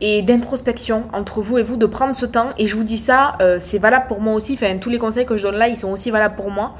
et 0.00 0.22
d'introspection 0.22 1.04
entre 1.12 1.40
vous 1.40 1.58
et 1.58 1.62
vous, 1.62 1.76
de 1.76 1.86
prendre 1.86 2.16
ce 2.16 2.26
temps. 2.26 2.50
Et 2.58 2.66
je 2.66 2.76
vous 2.76 2.84
dis 2.84 2.96
ça, 2.96 3.36
euh, 3.40 3.58
c'est 3.60 3.78
valable 3.78 4.06
pour 4.08 4.20
moi 4.20 4.34
aussi. 4.34 4.54
Enfin, 4.54 4.78
tous 4.78 4.90
les 4.90 4.98
conseils 4.98 5.26
que 5.26 5.36
je 5.36 5.42
donne 5.44 5.56
là, 5.56 5.68
ils 5.68 5.76
sont 5.76 5.90
aussi 5.90 6.10
valables 6.10 6.34
pour 6.34 6.50
moi. 6.50 6.74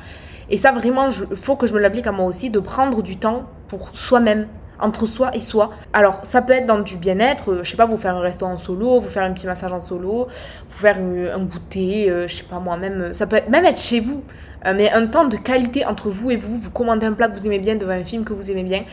Et 0.49 0.57
ça, 0.57 0.73
vraiment, 0.73 1.09
il 1.09 1.37
faut 1.37 1.57
que 1.57 1.67
je 1.67 1.75
me 1.75 1.79
l'applique 1.79 2.07
à 2.07 2.13
moi 2.13 2.27
aussi, 2.27 2.51
de 2.51 2.59
prendre 2.59 3.03
du 3.03 3.17
temps 3.17 3.45
pour 3.69 3.91
soi-même, 3.95 4.49
entre 4.83 5.07
soi 5.07 5.31
et 5.35 5.41
soi. 5.41 5.71
Alors, 5.93 6.21
ça 6.23 6.43
peut 6.43 6.53
être 6.53 6.67
dans 6.67 6.81
du 6.81 6.97
bien-être, 6.97 7.53
euh, 7.53 7.61
je 7.63 7.71
sais 7.71 7.77
pas, 7.77 7.87
vous 7.87 7.97
faire 7.97 8.17
un 8.17 8.21
resto 8.21 8.47
en 8.47 8.59
solo, 8.59 9.01
vous 9.01 9.09
faire 9.09 9.23
un 9.23 9.33
petit 9.33 9.47
massage 9.47 9.73
en 9.73 9.81
solo, 9.81 10.29
vous 10.69 10.79
faire 10.79 10.99
un 10.99 11.45
goûter, 11.45 12.11
euh, 12.11 12.29
je 12.29 12.37
sais 12.37 12.43
pas 12.45 12.61
moi, 12.61 12.77
même, 12.77 13.13
ça 13.15 13.27
peut 13.27 13.41
même 13.49 13.65
être 13.65 13.79
chez 13.79 14.01
vous, 14.01 14.23
euh, 14.67 14.73
mais 14.77 14.91
un 14.91 15.07
temps 15.07 15.27
de 15.27 15.37
qualité 15.37 15.85
entre 15.87 16.11
vous 16.11 16.31
et 16.31 16.37
vous, 16.37 16.59
vous 16.59 16.71
commandez 16.71 17.07
un 17.07 17.13
plat 17.13 17.29
que 17.29 17.39
vous 17.39 17.47
aimez 17.47 17.59
bien 17.59 17.77
devant 17.77 17.93
un 17.93 18.05
film 18.05 18.25
que 18.25 18.33
vous 18.33 18.51
aimez 18.51 18.65
bien, 18.65 18.85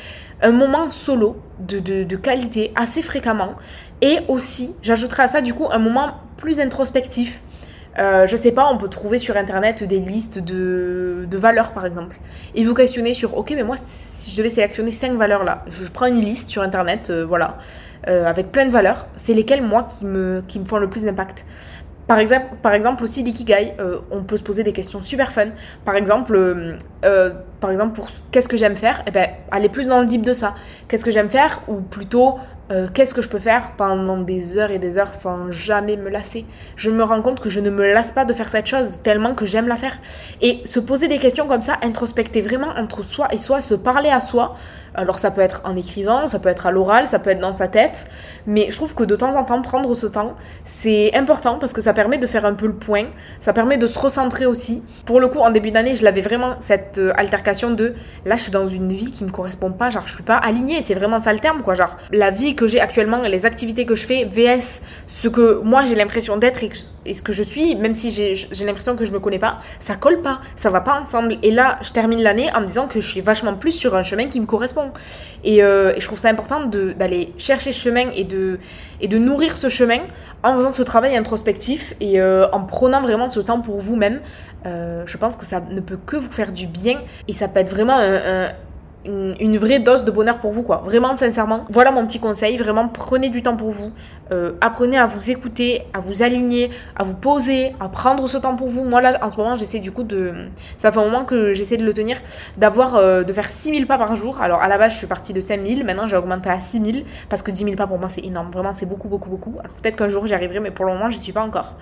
un 0.42 0.52
moment 0.52 0.90
solo 0.90 1.38
de, 1.60 1.80
de, 1.80 2.04
de 2.04 2.16
qualité 2.16 2.72
assez 2.76 3.02
fréquemment. 3.02 3.56
Et 4.02 4.20
aussi, 4.28 4.76
j'ajouterai 4.82 5.24
à 5.24 5.28
ça 5.28 5.42
du 5.42 5.54
coup 5.54 5.68
un 5.72 5.80
moment 5.80 6.14
plus 6.38 6.60
introspectif. 6.60 7.42
Euh, 8.00 8.28
je 8.28 8.36
sais 8.36 8.52
pas, 8.52 8.70
on 8.72 8.78
peut 8.78 8.90
trouver 8.90 9.18
sur 9.18 9.38
internet 9.38 9.84
des 9.84 10.00
listes 10.00 10.38
de, 10.38 11.26
de, 11.30 11.38
valeurs 11.38 11.72
par 11.72 11.86
exemple. 11.86 12.18
Et 12.54 12.64
vous 12.64 12.76
questionner 12.76 13.14
sur, 13.14 13.36
ok, 13.38 13.54
mais 13.56 13.64
moi, 13.64 13.76
si 13.78 14.30
je 14.32 14.38
devais 14.38 14.50
sélectionner 14.50 14.92
5 14.92 15.14
valeurs 15.14 15.44
là, 15.44 15.64
je, 15.68 15.90
prends 15.90 16.06
une 16.06 16.20
liste 16.20 16.50
sur 16.50 16.62
internet, 16.62 17.10
euh, 17.10 17.26
voilà, 17.26 17.58
euh, 18.08 18.26
avec 18.26 18.52
plein 18.52 18.66
de 18.66 18.72
valeurs, 18.72 19.08
c'est 19.16 19.34
lesquelles 19.34 19.64
moi 19.64 19.84
qui 19.84 20.06
me, 20.06 20.44
qui 20.48 20.60
me 20.60 20.66
font 20.66 20.78
le 20.78 20.90
plus 20.90 21.06
d'impact. 21.06 21.46
Par 22.06 22.20
exemple, 22.20 22.46
par 22.62 22.74
exemple 22.74 23.04
aussi 23.04 23.22
l'ikigai, 23.22 23.74
on 24.12 24.24
peut 24.24 24.38
se 24.38 24.44
poser 24.44 24.64
des 24.64 24.72
questions 24.72 25.02
super 25.02 25.34
fun. 25.34 25.48
Par 25.84 25.98
exemple, 25.98 26.78
par 27.60 27.70
exemple 27.70 27.96
pour 27.96 28.08
qu'est-ce 28.32 28.48
que 28.48 28.56
j'aime 28.56 28.78
faire, 28.78 29.04
eh 29.08 29.12
ben 29.12 29.28
aller 29.52 29.68
plus 29.68 29.90
dans 29.90 30.00
le 30.00 30.06
deep 30.06 30.22
de 30.22 30.32
ça. 30.32 30.56
Qu'est-ce 30.88 31.04
que 31.04 31.12
j'aime 31.12 31.30
faire? 31.30 31.60
Ou 31.68 31.82
plutôt 31.82 32.38
qu'est-ce 32.94 33.14
que 33.14 33.22
je 33.22 33.30
peux 33.30 33.40
faire 33.40 33.72
pendant 33.78 34.18
des 34.18 34.58
heures 34.58 34.72
et 34.72 34.80
des 34.80 34.98
heures 34.98 35.14
sans 35.14 35.52
jamais 35.52 35.98
me 35.98 36.10
lasser? 36.10 36.46
Je 36.76 36.90
me 36.90 37.04
rends 37.04 37.22
compte 37.22 37.40
que 37.40 37.50
je 37.50 37.60
ne 37.60 37.70
me 37.70 37.92
lasse 37.94 38.12
pas 38.12 38.26
de 38.26 38.34
faire 38.34 38.48
cette 38.48 38.68
chose 38.68 39.00
tellement 39.04 39.36
que 39.36 39.46
j'aime 39.46 39.68
la 39.68 39.78
faire. 39.78 39.98
Et 40.42 40.62
se 40.66 40.80
poser 40.80 41.08
des 41.08 41.18
questions 41.18 41.48
comme 41.48 41.62
ça, 41.62 41.78
introspecter 41.84 42.42
vraiment 42.42 42.70
entre 42.78 43.04
soi 43.04 43.28
et 43.32 43.38
soi, 43.38 43.62
se 43.62 43.74
parler 43.74 44.10
à 44.10 44.20
soi. 44.20 44.56
Alors 44.98 45.20
ça 45.20 45.30
peut 45.30 45.42
être 45.42 45.62
en 45.64 45.78
écrivant, 45.78 46.26
ça 46.26 46.40
peut 46.40 46.50
être 46.50 46.66
à 46.66 46.72
l'oral, 46.72 47.06
ça 47.06 47.20
peut 47.20 47.30
être 47.30 47.40
dans 47.40 47.54
sa 47.54 47.68
tête, 47.68 48.08
mais 48.48 48.72
je 48.72 48.76
trouve 48.76 48.96
que 48.96 49.04
de 49.04 49.16
temps 49.16 49.36
en 49.36 49.44
temps 49.44 49.62
prendre 49.62 49.94
ce 49.94 50.08
temps, 50.08 50.34
c'est 50.64 51.16
important 51.16 51.60
parce 51.60 51.72
que 51.72 51.82
ça 51.82 51.94
permet 51.94 52.18
de 52.18 52.26
faire 52.26 52.46
un 52.46 52.56
peu 52.56 52.66
le 52.66 52.74
point, 52.74 53.06
ça 53.40 53.54
permet 53.54 53.78
de 53.78 53.86
se 53.86 54.00
recentrer 54.00 54.48
aussi. 54.48 54.82
Pour 55.06 55.20
le 55.20 55.28
coup, 55.28 55.38
en 55.40 55.52
début 55.52 55.70
d'année, 55.70 55.94
je 55.94 56.04
l'avais 56.04 56.22
vraiment 56.22 56.56
cette 56.62 56.98
euh, 56.98 57.12
altercation 57.16 57.72
de 57.72 57.94
là 58.26 58.38
je 58.38 58.42
suis 58.42 58.52
dans 58.52 58.66
une 58.66 58.92
vie 58.92 59.12
qui 59.12 59.24
me 59.24 59.30
correspond 59.30 59.72
pas, 59.72 59.92
genre 59.92 60.08
je 60.08 60.16
suis 60.16 60.24
pas 60.24 60.38
alignée, 60.38 60.82
c'est 60.82 60.96
vraiment 60.96 61.20
ça 61.20 61.32
le 61.32 61.40
terme 61.40 61.62
quoi, 61.62 61.76
genre 61.76 61.96
la 62.12 62.32
vie 62.32 62.56
que 62.58 62.68
j'ai 62.68 62.82
actuellement, 62.82 63.22
les 63.22 63.46
activités 63.46 63.86
que 63.86 63.96
je 63.96 64.06
fais 64.06 64.26
vs 64.26 64.82
ce 65.06 65.30
que 65.30 65.62
moi 65.64 65.86
j'ai 65.86 65.96
l'impression 65.96 66.36
d'être 66.36 66.62
et, 66.64 67.14
ce 67.14 67.22
que 67.22 67.32
je 67.32 67.44
suis, 67.44 67.76
même 67.76 67.96
si 67.96 68.12
j'ai 68.12 68.66
l'impression 68.66 68.98
que 68.98 69.06
je 69.06 69.14
me 69.14 69.20
connais 69.20 69.40
pas, 69.40 69.60
ça 69.80 69.96
colle 69.96 70.22
pas, 70.22 70.42
ça 70.58 70.70
va 70.70 70.82
pas 70.82 71.00
ensemble. 71.00 71.38
Et 71.42 71.52
là, 71.52 71.80
je 71.82 71.94
termine 71.94 72.22
l'année 72.22 72.50
en 72.54 72.60
me 72.60 72.68
disant 72.68 72.88
que 72.88 73.00
je 73.00 73.08
suis 73.08 73.22
vachement 73.22 73.54
plus 73.54 73.72
sur 73.72 73.96
un 73.96 74.04
chemin 74.04 74.28
qui 74.28 74.42
me 74.42 74.46
correspond. 74.46 74.92
Euh, 75.46 75.94
et, 75.96 76.02
je 76.02 76.06
trouve 76.06 76.20
ça 76.20 76.30
important 76.30 76.66
d'aller 76.66 77.34
chercher 77.38 77.72
ce 77.72 77.82
chemin 77.82 78.10
et 78.16 78.24
de, 78.24 78.60
et 79.00 79.08
de 79.08 79.18
nourrir 79.18 79.56
ce 79.56 79.70
chemin 79.70 80.00
en 80.44 80.56
faisant 80.56 80.72
ce 80.72 80.84
travail 80.84 81.16
introspectif 81.16 81.94
et 82.02 82.20
euh, 82.20 82.50
en 82.52 82.62
prenant 82.62 83.02
vraiment 83.02 83.30
ce 83.30 83.40
temps 83.40 83.62
pour 83.62 83.80
vous-même. 83.80 84.20
Euh, 84.66 85.04
je 85.06 85.18
pense 85.18 85.38
que 85.38 85.46
ça 85.46 85.62
ne 85.62 85.80
peut 85.80 86.00
que 86.04 86.18
vous 86.18 86.32
faire 86.32 86.52
du 86.52 86.68
bien 86.68 87.00
et 87.28 87.34
ça 87.34 87.48
peut 87.48 87.60
être 87.60 87.72
vraiment 87.72 87.98
un 87.98 88.50
une, 89.08 89.58
vraie 89.58 89.80
dose 89.80 90.04
de 90.04 90.12
bonheur 90.12 90.40
pour 90.40 90.52
vous, 90.52 90.64
quoi. 90.64 90.82
Vraiment, 90.86 91.16
sincèrement. 91.16 91.66
Voilà 91.70 91.92
mon 91.92 92.06
petit 92.06 92.20
conseil. 92.20 92.58
Vraiment, 92.58 92.88
prenez 92.88 93.30
du 93.30 93.42
temps 93.42 93.56
pour 93.56 93.72
vous. 93.72 93.92
Euh, 94.32 94.54
apprenez 94.62 94.98
à 94.98 95.06
vous 95.06 95.32
écouter, 95.32 95.84
à 95.94 96.00
vous 96.00 96.24
aligner, 96.24 96.70
à 96.96 97.04
vous 97.04 97.16
poser, 97.16 97.74
à 97.80 97.90
prendre 97.90 98.28
ce 98.28 98.38
temps 98.38 98.56
pour 98.56 98.68
vous. 98.68 98.84
Moi, 98.84 99.02
là, 99.02 99.18
en 99.22 99.30
ce 99.30 99.38
moment, 99.38 99.56
j'essaie 99.56 99.80
du 99.80 99.92
coup 99.92 100.04
de. 100.04 100.34
Ça 100.78 100.92
fait 100.92 101.00
un 101.00 101.06
moment 101.06 101.26
que 101.26 101.54
j'essaie 101.54 101.78
de 101.78 101.86
le 101.86 101.94
tenir, 101.94 102.18
d'avoir, 102.58 102.96
euh, 102.96 103.24
de 103.24 103.34
faire 103.34 103.50
6000 103.50 103.88
pas 103.88 103.98
par 103.98 104.16
jour. 104.16 104.42
Alors, 104.42 104.62
à 104.62 104.68
la 104.68 104.78
base, 104.78 104.94
je 104.94 104.98
suis 104.98 105.08
partie 105.08 105.34
de 105.34 105.42
5000. 105.42 105.84
Maintenant, 105.86 106.08
j'ai 106.08 106.18
augmenté 106.18 106.50
à 106.50 106.60
6000 106.60 107.06
parce 107.30 107.42
que 107.42 107.52
10 107.52 107.64
000 107.64 107.76
pas 107.76 107.88
pour 107.88 108.00
moi, 108.00 108.10
c'est 108.10 108.26
énorme. 108.26 108.52
Vraiment, 108.52 108.74
c'est 108.74 108.86
beaucoup, 108.86 109.08
beaucoup, 109.08 109.30
beaucoup. 109.30 109.56
Alors, 109.60 109.74
peut-être 109.82 109.96
qu'un 109.96 110.10
jour, 110.10 110.28
j'y 110.28 110.34
arriverai, 110.34 110.60
mais 110.60 110.72
pour 110.72 110.86
le 110.86 110.94
moment, 110.94 111.10
j'y 111.10 111.20
suis 111.20 111.34
pas 111.34 111.44
encore. 111.44 111.74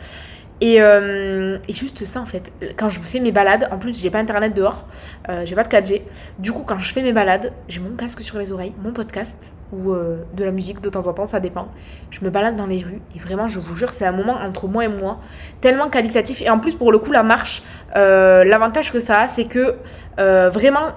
Et, 0.62 0.82
euh, 0.82 1.58
et, 1.68 1.74
juste 1.74 2.06
ça 2.06 2.22
en 2.22 2.26
fait, 2.26 2.54
quand 2.78 2.88
je 2.88 3.02
fais 3.02 3.20
mes 3.20 3.34
balades, 3.34 3.68
en 3.72 3.78
plus 3.78 4.02
j'ai 4.02 4.10
pas 4.10 4.20
internet 4.20 4.54
dehors, 4.54 4.88
euh, 5.28 5.42
j'ai 5.46 5.54
pas 5.54 5.64
de 5.64 5.68
4G, 5.68 6.02
du 6.40 6.54
coup 6.54 6.64
quand 6.66 6.80
je 6.80 6.94
fais 6.94 7.02
mes 7.02 7.12
balades, 7.12 7.52
j'ai 7.68 7.82
mon 7.82 7.96
casque 7.98 8.22
sur 8.22 8.38
les 8.38 8.54
oreilles, 8.54 8.74
mon 8.82 8.94
podcast 8.94 9.56
ou 9.74 9.92
euh, 9.92 10.24
de 10.34 10.46
la 10.46 10.52
musique 10.52 10.80
de 10.80 10.88
temps 10.88 11.08
en 11.08 11.14
temps, 11.14 11.26
ça 11.26 11.42
dépend. 11.42 11.68
Je 12.10 12.24
me 12.24 12.30
balade 12.30 12.56
dans 12.56 12.68
les 12.68 12.82
rues 12.82 13.02
et 13.14 13.20
vraiment 13.20 13.50
je 13.50 13.60
vous 13.60 13.76
jure 13.76 13.90
c'est 13.90 14.06
un 14.06 14.14
moment 14.14 14.36
entre 14.36 14.70
moi 14.70 14.86
et 14.86 14.88
moi 14.88 15.20
tellement 15.60 15.90
qualitatif. 15.90 16.42
Et 16.42 16.50
en 16.50 16.60
plus 16.60 16.76
pour 16.76 16.94
le 16.94 17.00
coup 17.00 17.12
la 17.12 17.24
marche, 17.24 17.62
l'avantage 17.94 18.94
que 18.94 19.02
ça 19.02 19.20
a 19.20 19.28
c'est 19.28 19.46
que 19.46 19.76
vraiment 20.18 20.94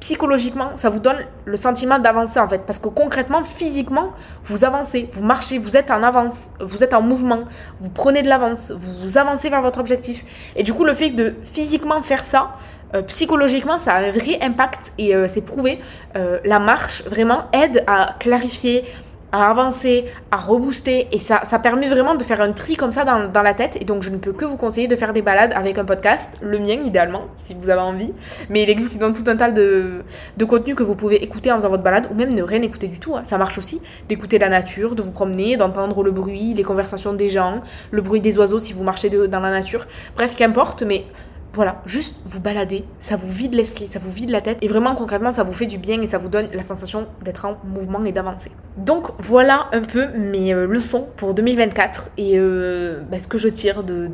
psychologiquement, 0.00 0.76
ça 0.76 0.90
vous 0.90 1.00
donne 1.00 1.18
le 1.44 1.56
sentiment 1.56 1.98
d'avancer 1.98 2.38
en 2.38 2.48
fait. 2.48 2.62
Parce 2.64 2.78
que 2.78 2.88
concrètement, 2.88 3.42
physiquement, 3.44 4.10
vous 4.44 4.64
avancez, 4.64 5.08
vous 5.12 5.24
marchez, 5.24 5.58
vous 5.58 5.76
êtes 5.76 5.90
en 5.90 6.02
avance, 6.02 6.50
vous 6.60 6.84
êtes 6.84 6.94
en 6.94 7.02
mouvement, 7.02 7.44
vous 7.80 7.90
prenez 7.90 8.22
de 8.22 8.28
l'avance, 8.28 8.70
vous 8.70 9.18
avancez 9.18 9.50
vers 9.50 9.62
votre 9.62 9.80
objectif. 9.80 10.52
Et 10.56 10.62
du 10.62 10.72
coup, 10.72 10.84
le 10.84 10.94
fait 10.94 11.10
de 11.10 11.34
physiquement 11.44 12.02
faire 12.02 12.22
ça, 12.22 12.52
euh, 12.94 13.02
psychologiquement, 13.02 13.76
ça 13.76 13.94
a 13.94 13.98
un 14.00 14.10
vrai 14.10 14.38
impact 14.40 14.92
et 14.98 15.14
euh, 15.14 15.26
c'est 15.28 15.42
prouvé. 15.42 15.80
Euh, 16.16 16.38
la 16.44 16.58
marche 16.58 17.02
vraiment 17.04 17.44
aide 17.52 17.84
à 17.86 18.14
clarifier, 18.18 18.84
à 19.32 19.50
avancer, 19.50 20.06
à 20.30 20.36
rebooster. 20.36 21.08
Et 21.12 21.18
ça, 21.18 21.40
ça 21.44 21.58
permet 21.58 21.88
vraiment 21.88 22.14
de 22.14 22.22
faire 22.22 22.40
un 22.40 22.52
tri 22.52 22.76
comme 22.76 22.92
ça 22.92 23.04
dans, 23.04 23.42
la 23.42 23.54
tête. 23.54 23.78
Et 23.80 23.84
donc 23.84 24.02
je 24.02 24.10
ne 24.10 24.16
peux 24.16 24.32
que 24.32 24.44
vous 24.44 24.56
conseiller 24.56 24.88
de 24.88 24.96
faire 24.96 25.12
des 25.12 25.22
balades 25.22 25.52
avec 25.54 25.78
un 25.78 25.84
podcast, 25.84 26.32
le 26.40 26.58
mien 26.58 26.80
idéalement 26.84 27.26
si 27.36 27.54
vous 27.60 27.70
avez 27.70 27.80
envie, 27.80 28.12
mais 28.50 28.62
il 28.62 28.70
existe 28.70 29.00
dans 29.00 29.12
tout 29.12 29.24
un 29.28 29.36
tas 29.36 29.50
de, 29.50 30.02
de 30.36 30.44
contenu 30.44 30.74
que 30.74 30.82
vous 30.82 30.94
pouvez 30.94 31.22
écouter 31.22 31.52
en 31.52 31.56
faisant 31.56 31.68
votre 31.68 31.82
balade 31.82 32.08
ou 32.10 32.14
même 32.14 32.32
ne 32.34 32.42
rien 32.42 32.62
écouter 32.62 32.88
du 32.88 32.98
tout, 32.98 33.14
hein. 33.14 33.22
ça 33.24 33.38
marche 33.38 33.58
aussi, 33.58 33.80
d'écouter 34.08 34.38
la 34.38 34.48
nature, 34.48 34.94
de 34.94 35.02
vous 35.02 35.12
promener, 35.12 35.56
d'entendre 35.56 36.02
le 36.02 36.10
bruit, 36.10 36.54
les 36.54 36.64
conversations 36.64 37.12
des 37.12 37.30
gens, 37.30 37.62
le 37.90 38.02
bruit 38.02 38.20
des 38.20 38.38
oiseaux 38.38 38.58
si 38.58 38.72
vous 38.72 38.84
marchez 38.84 39.08
dans 39.08 39.40
la 39.40 39.50
nature, 39.50 39.86
bref 40.16 40.36
qu'importe 40.36 40.82
mais 40.82 41.04
voilà, 41.58 41.82
juste 41.86 42.20
vous 42.24 42.38
balader, 42.38 42.84
ça 43.00 43.16
vous 43.16 43.28
vide 43.28 43.52
l'esprit, 43.52 43.88
ça 43.88 43.98
vous 43.98 44.12
vide 44.12 44.30
la 44.30 44.40
tête 44.40 44.58
et 44.62 44.68
vraiment 44.68 44.94
concrètement 44.94 45.32
ça 45.32 45.42
vous 45.42 45.52
fait 45.52 45.66
du 45.66 45.76
bien 45.76 46.00
et 46.00 46.06
ça 46.06 46.16
vous 46.16 46.28
donne 46.28 46.48
la 46.52 46.62
sensation 46.62 47.08
d'être 47.24 47.46
en 47.46 47.56
mouvement 47.64 48.04
et 48.04 48.12
d'avancer. 48.12 48.52
Donc 48.76 49.08
voilà 49.18 49.66
un 49.72 49.82
peu 49.82 50.06
mes 50.16 50.54
euh, 50.54 50.68
leçons 50.68 51.08
pour 51.16 51.34
2024 51.34 52.12
et 52.16 52.38
euh, 52.38 53.02
bah, 53.10 53.18
ce 53.18 53.26
que 53.26 53.38
je 53.38 53.48
tire 53.48 53.82
de, 53.82 54.08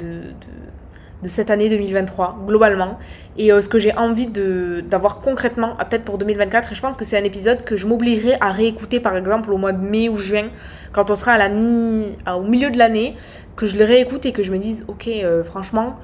cette 1.27 1.51
année 1.51 1.69
2023 1.69 2.45
globalement 2.47 2.99
et 3.37 3.53
euh, 3.53 3.61
ce 3.61 3.69
que 3.69 3.79
j'ai 3.79 3.95
envie 3.95 4.29
d'avoir 4.29 5.21
concrètement 5.21 5.77
à 5.77 5.85
tête 5.85 6.07
pour 6.07 6.17
2024 6.17 6.73
et 6.73 6.75
je 6.75 6.81
pense 6.81 6.97
que 6.97 7.05
c'est 7.05 7.19
un 7.19 7.25
épisode 7.25 7.63
que 7.63 7.77
je 7.77 7.87
m'obligerai 7.87 8.39
à 8.41 8.53
réécouter 8.53 9.01
par 9.01 9.19
exemple 9.19 9.53
au 9.53 9.59
mois 9.59 9.73
de 9.73 9.87
mai 9.87 10.09
ou 10.09 10.17
juin 10.17 10.49
quand 10.93 11.11
on 11.11 11.15
sera 11.15 11.37
au 11.37 12.43
milieu 12.43 12.71
de 12.71 12.79
l'année 12.79 13.17
que 13.55 13.67
je 13.67 13.77
le 13.77 13.85
réécoute 13.85 14.25
et 14.25 14.33
que 14.33 14.43
je 14.43 14.51
me 14.51 14.57
dise 14.57 14.87
ok 14.89 15.11
franchement 15.45 15.97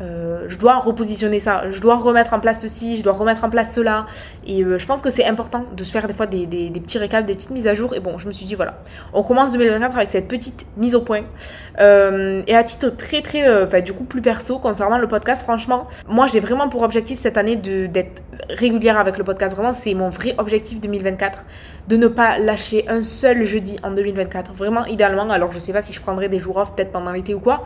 euh, 0.00 0.44
je 0.48 0.58
dois 0.58 0.78
repositionner 0.78 1.38
ça, 1.38 1.70
je 1.70 1.80
dois 1.80 1.96
remettre 1.96 2.34
en 2.34 2.40
place 2.40 2.62
ceci, 2.62 2.96
je 2.96 3.02
dois 3.02 3.12
remettre 3.12 3.44
en 3.44 3.50
place 3.50 3.72
cela. 3.72 4.06
Et 4.46 4.62
euh, 4.62 4.78
je 4.78 4.86
pense 4.86 5.02
que 5.02 5.10
c'est 5.10 5.24
important 5.24 5.64
de 5.74 5.84
se 5.84 5.90
faire 5.90 6.06
des 6.06 6.14
fois 6.14 6.26
des, 6.26 6.46
petits 6.46 6.98
récaps, 6.98 7.26
des 7.26 7.34
petites 7.34 7.50
mises 7.50 7.66
à 7.66 7.74
jour. 7.74 7.94
Et 7.94 8.00
bon, 8.00 8.18
je 8.18 8.26
me 8.26 8.32
suis 8.32 8.46
dit, 8.46 8.54
voilà, 8.54 8.78
on 9.12 9.22
commence 9.22 9.52
2024 9.52 9.96
avec 9.96 10.10
cette 10.10 10.28
petite 10.28 10.66
mise 10.76 10.94
au 10.94 11.00
point. 11.00 11.22
Euh, 11.80 12.42
et 12.46 12.54
à 12.54 12.64
titre 12.64 12.88
très, 12.90 13.22
très, 13.22 13.46
euh, 13.46 13.66
du 13.80 13.92
coup, 13.92 14.04
plus 14.04 14.22
perso, 14.22 14.58
concernant 14.58 14.98
le 14.98 15.06
podcast, 15.06 15.42
franchement, 15.42 15.88
moi, 16.08 16.26
j'ai 16.26 16.40
vraiment 16.40 16.68
pour 16.68 16.82
objectif 16.82 17.18
cette 17.18 17.36
année 17.36 17.56
d'être 17.56 18.22
régulière 18.50 18.98
avec 18.98 19.18
le 19.18 19.24
podcast. 19.24 19.56
Vraiment, 19.56 19.72
c'est 19.72 19.94
mon 19.94 20.10
vrai 20.10 20.34
objectif 20.38 20.80
2024, 20.80 21.46
de 21.88 21.96
ne 21.96 22.08
pas 22.08 22.38
lâcher 22.38 22.84
un 22.88 23.02
seul 23.02 23.44
jeudi 23.44 23.78
en 23.82 23.92
2024. 23.92 24.52
Vraiment, 24.54 24.84
idéalement, 24.86 25.28
alors 25.30 25.52
je 25.52 25.58
sais 25.58 25.72
pas 25.72 25.82
si 25.82 25.92
je 25.92 26.00
prendrai 26.00 26.28
des 26.28 26.40
jours 26.40 26.56
off, 26.56 26.74
peut-être 26.74 26.92
pendant 26.92 27.12
l'été 27.12 27.34
ou 27.34 27.40
quoi, 27.40 27.64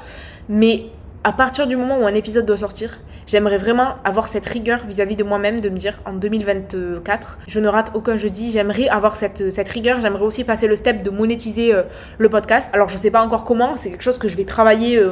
mais 0.49 0.87
à 1.25 1.33
partir 1.33 1.67
du 1.67 1.77
moment 1.77 1.99
où 1.99 2.07
un 2.07 2.15
épisode 2.15 2.47
doit 2.47 2.59
sortir, 2.59 3.01
j'aimerais 3.27 3.59
vraiment 3.59 3.97
avoir 4.05 4.29
cette 4.29 4.47
rigueur 4.47 4.81
vis-à-vis 4.87 5.17
de 5.17 5.25
moi-même, 5.25 5.61
de 5.61 5.69
me 5.69 5.77
dire 5.77 5.99
en 6.07 6.13
2024, 6.13 7.41
je 7.49 7.61
ne 7.61 7.69
rate 7.69 7.91
aucun 7.95 8.17
jeudi. 8.17 8.51
J'aimerais 8.53 8.89
avoir 8.89 9.17
cette, 9.17 9.69
rigueur. 9.69 10.01
J'aimerais 10.01 10.25
aussi 10.25 10.45
passer 10.45 10.69
le 10.69 10.77
step 10.77 11.03
de 11.03 11.11
monétiser 11.11 11.75
euh, 11.75 11.83
le 12.19 12.29
podcast. 12.29 12.71
Alors 12.73 12.89
je 12.89 12.97
sais 12.97 13.11
pas 13.11 13.23
encore 13.23 13.45
comment, 13.45 13.77
c'est 13.77 13.91
quelque 13.91 14.05
chose 14.05 14.19
que 14.19 14.29
je 14.29 14.37
vais 14.37 14.45
travailler 14.45 14.97
euh, 14.97 15.11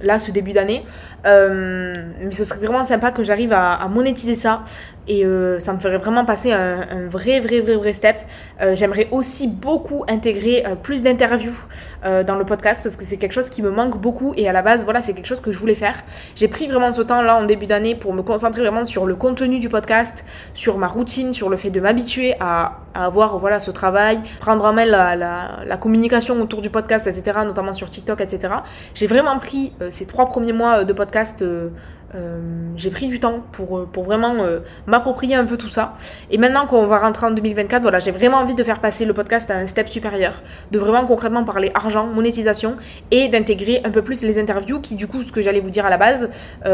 là 0.00 0.18
ce 0.18 0.30
début 0.30 0.52
d'année. 0.52 0.84
Euh, 1.26 2.04
mais 2.20 2.32
ce 2.32 2.44
serait 2.44 2.60
vraiment 2.60 2.84
sympa 2.84 3.10
que 3.10 3.24
j'arrive 3.24 3.52
à, 3.52 3.86
monétiser 3.88 4.36
ça 4.36 4.62
et 5.08 5.24
euh, 5.24 5.58
ça 5.58 5.72
me 5.72 5.78
ferait 5.78 5.98
vraiment 5.98 6.24
passer 6.24 6.52
un, 6.52 7.08
vrai, 7.08 7.40
vrai, 7.40 7.60
vrai, 7.60 7.76
vrai 7.76 7.92
step. 7.92 8.16
Euh, 8.60 8.76
J'aimerais 8.76 9.08
aussi 9.10 9.48
beaucoup 9.48 10.04
intégrer 10.08 10.64
euh, 10.66 10.74
plus 10.74 11.02
d'interviews 11.02 11.56
dans 12.26 12.36
le 12.36 12.44
podcast 12.44 12.80
parce 12.84 12.96
que 12.96 13.04
c'est 13.04 13.16
quelque 13.16 13.32
chose 13.32 13.50
qui 13.50 13.60
me 13.60 13.70
manque 13.70 14.00
beaucoup 14.00 14.32
et 14.36 14.48
à 14.48 14.52
la 14.52 14.62
base, 14.62 14.84
voilà, 14.84 15.00
c'est 15.00 15.14
quelque 15.14 15.26
chose 15.26 15.40
que 15.40 15.50
je 15.50 15.58
voulais 15.58 15.74
faire. 15.74 15.96
J'ai 16.36 16.46
pris 16.46 16.68
vraiment 16.68 16.92
ce 16.92 17.02
temps 17.02 17.22
là 17.22 17.36
en 17.36 17.44
début 17.44 17.66
d'année 17.66 17.96
pour 17.96 18.14
me 18.14 18.22
concentrer 18.22 18.62
vraiment 18.62 18.84
sur 18.84 19.04
le 19.04 19.16
contenu 19.16 19.58
du 19.58 19.68
podcast, 19.68 20.24
sur 20.54 20.78
ma 20.78 20.86
routine, 20.86 21.32
sur 21.32 21.48
le 21.48 21.56
fait 21.56 21.70
de 21.70 21.80
m'habituer 21.80 22.36
à, 22.38 22.78
avoir 22.94 23.38
voilà 23.38 23.58
ce 23.58 23.72
travail, 23.72 24.20
prendre 24.40 24.64
en 24.64 24.72
main 24.72 24.84
la, 24.84 25.76
communication 25.80 26.40
autour 26.40 26.62
du 26.62 26.70
podcast, 26.70 27.08
etc., 27.08 27.40
notamment 27.44 27.72
sur 27.72 27.90
TikTok, 27.90 28.20
etc. 28.20 28.54
J'ai 28.94 29.08
vraiment 29.08 29.38
pris 29.38 29.72
ces 29.90 30.06
trois 30.06 30.26
premiers 30.26 30.52
mois 30.52 30.84
de 30.84 30.92
podcast 30.92 31.44
Euh, 32.14 32.72
j'ai 32.76 32.90
pris 32.90 33.06
du 33.06 33.20
temps 33.20 33.42
pour, 33.52 33.86
pour 33.86 34.04
vraiment 34.04 34.34
m'approprier 34.86 35.34
un 35.34 35.44
peu 35.44 35.56
tout 35.56 35.68
ça. 35.68 35.94
Et 36.30 36.38
maintenant 36.38 36.66
qu'on 36.66 36.86
va 36.86 36.98
rentrer 36.98 37.26
en 37.26 37.30
2024, 37.30 37.82
voilà, 37.82 37.98
j'ai 37.98 38.10
vraiment 38.10 38.38
envie 38.38 38.54
de 38.54 38.62
faire 38.62 38.80
passer 38.80 39.04
le 39.04 39.12
podcast 39.12 39.50
à 39.50 39.56
un 39.56 39.66
step 39.66 39.88
supérieur, 39.88 40.42
de 40.70 40.78
vraiment 40.78 41.06
concrètement 41.06 41.44
parler 41.44 41.70
argent, 41.74 42.06
monétisation 42.06 42.76
et 43.10 43.28
d'intégrer 43.28 43.80
un 43.84 43.90
peu 43.90 44.02
plus 44.02 44.22
les 44.22 44.38
interviews 44.38 44.80
qui, 44.80 44.96
du 44.96 45.06
coup, 45.06 45.22
ce 45.22 45.32
que 45.32 45.40
j'allais 45.40 45.60
vous 45.60 45.70
dire 45.70 45.86
à 45.86 45.90
la 45.90 45.98
base, 45.98 46.30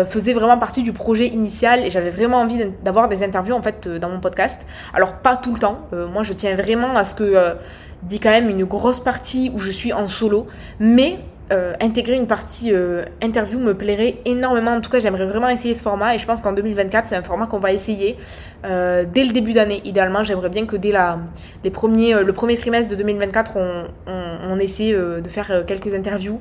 faisait 0.07 0.33
vraiment 0.33 0.59
partie 0.59 0.83
du 0.83 0.93
projet 0.93 1.27
initial 1.27 1.81
et 1.81 1.91
j'avais 1.91 2.11
vraiment 2.11 2.39
envie 2.39 2.65
d'avoir 2.85 3.09
des 3.09 3.23
interviews 3.23 3.55
en 3.55 3.63
fait 3.63 3.89
dans 3.89 4.09
mon 4.09 4.21
podcast. 4.21 4.67
Alors 4.93 5.15
pas 5.15 5.37
tout 5.37 5.53
le 5.53 5.59
temps. 5.59 5.89
moi, 6.13 6.23
je 6.23 6.33
tiens 6.33 6.55
vraiment 6.55 6.97
à 6.97 7.05
ce 7.05 7.15
que 7.15 7.57
dit 8.05 8.21
quand 8.21 8.31
même 8.31 8.49
une 8.49 8.65
grosse 8.65 9.01
partie 9.01 9.51
où 9.55 9.59
je 9.59 9.71
suis 9.71 9.93
en 9.93 10.09
solo, 10.09 10.47
mais 10.79 11.19
euh, 11.53 11.75
intégrer 11.83 12.17
une 12.17 12.27
partie 12.27 12.73
euh, 12.73 13.03
interview 13.23 13.59
me 13.59 13.75
plairait 13.75 14.17
énormément. 14.25 14.71
En 14.71 14.81
tout 14.81 14.91
cas, 14.91 14.99
j'aimerais 14.99 15.27
vraiment 15.27 15.51
essayer 15.51 15.75
ce 15.75 15.83
format 15.83 16.15
et 16.15 16.19
je 16.19 16.25
pense 16.25 16.41
qu'en 16.41 16.53
2024, 16.53 17.07
c'est 17.07 17.17
un 17.17 17.23
format 17.23 17.47
qu'on 17.47 17.59
va 17.59 17.73
essayer 17.73 18.17
euh, 18.65 19.05
dès 19.13 19.25
le 19.25 19.33
début 19.33 19.53
d'année. 19.53 19.83
Idéalement, 19.85 20.23
j'aimerais 20.23 20.49
bien 20.49 20.65
que 20.65 20.77
dès 20.77 20.91
la, 20.91 21.19
les 21.63 21.71
premiers, 21.71 22.25
le 22.25 22.33
premier 22.33 22.57
trimestre 22.57 22.91
de 22.91 22.97
2024, 22.97 23.59
on, 23.59 23.85
on, 24.07 24.59
essaie 24.59 24.93
de 24.93 25.29
faire 25.29 25.65
quelques 25.67 25.95
interviews. 25.95 26.41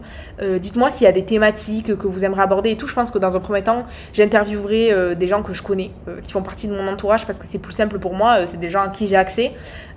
Dites-moi 0.59 0.89
s'il 0.91 1.05
y 1.05 1.07
a 1.07 1.11
des 1.11 1.25
thématiques 1.25 1.97
que 1.97 2.07
vous 2.07 2.23
aimeriez 2.23 2.43
aborder 2.43 2.69
et 2.69 2.77
tout. 2.77 2.87
Je 2.87 2.93
pense 2.93 3.09
que 3.09 3.17
dans 3.17 3.35
un 3.35 3.39
premier 3.39 3.63
temps, 3.63 3.85
j'interviewerai 4.13 5.15
des 5.15 5.27
gens 5.27 5.41
que 5.41 5.51
je 5.53 5.63
connais, 5.63 5.91
qui 6.23 6.31
font 6.31 6.43
partie 6.43 6.67
de 6.67 6.75
mon 6.75 6.87
entourage 6.87 7.25
parce 7.25 7.39
que 7.39 7.45
c'est 7.45 7.57
plus 7.57 7.73
simple 7.73 7.97
pour 7.97 8.13
moi. 8.13 8.45
c'est 8.45 8.59
des 8.59 8.69
gens 8.69 8.83
à 8.83 8.89
qui 8.89 9.07
j'ai 9.07 9.15
accès. 9.15 9.51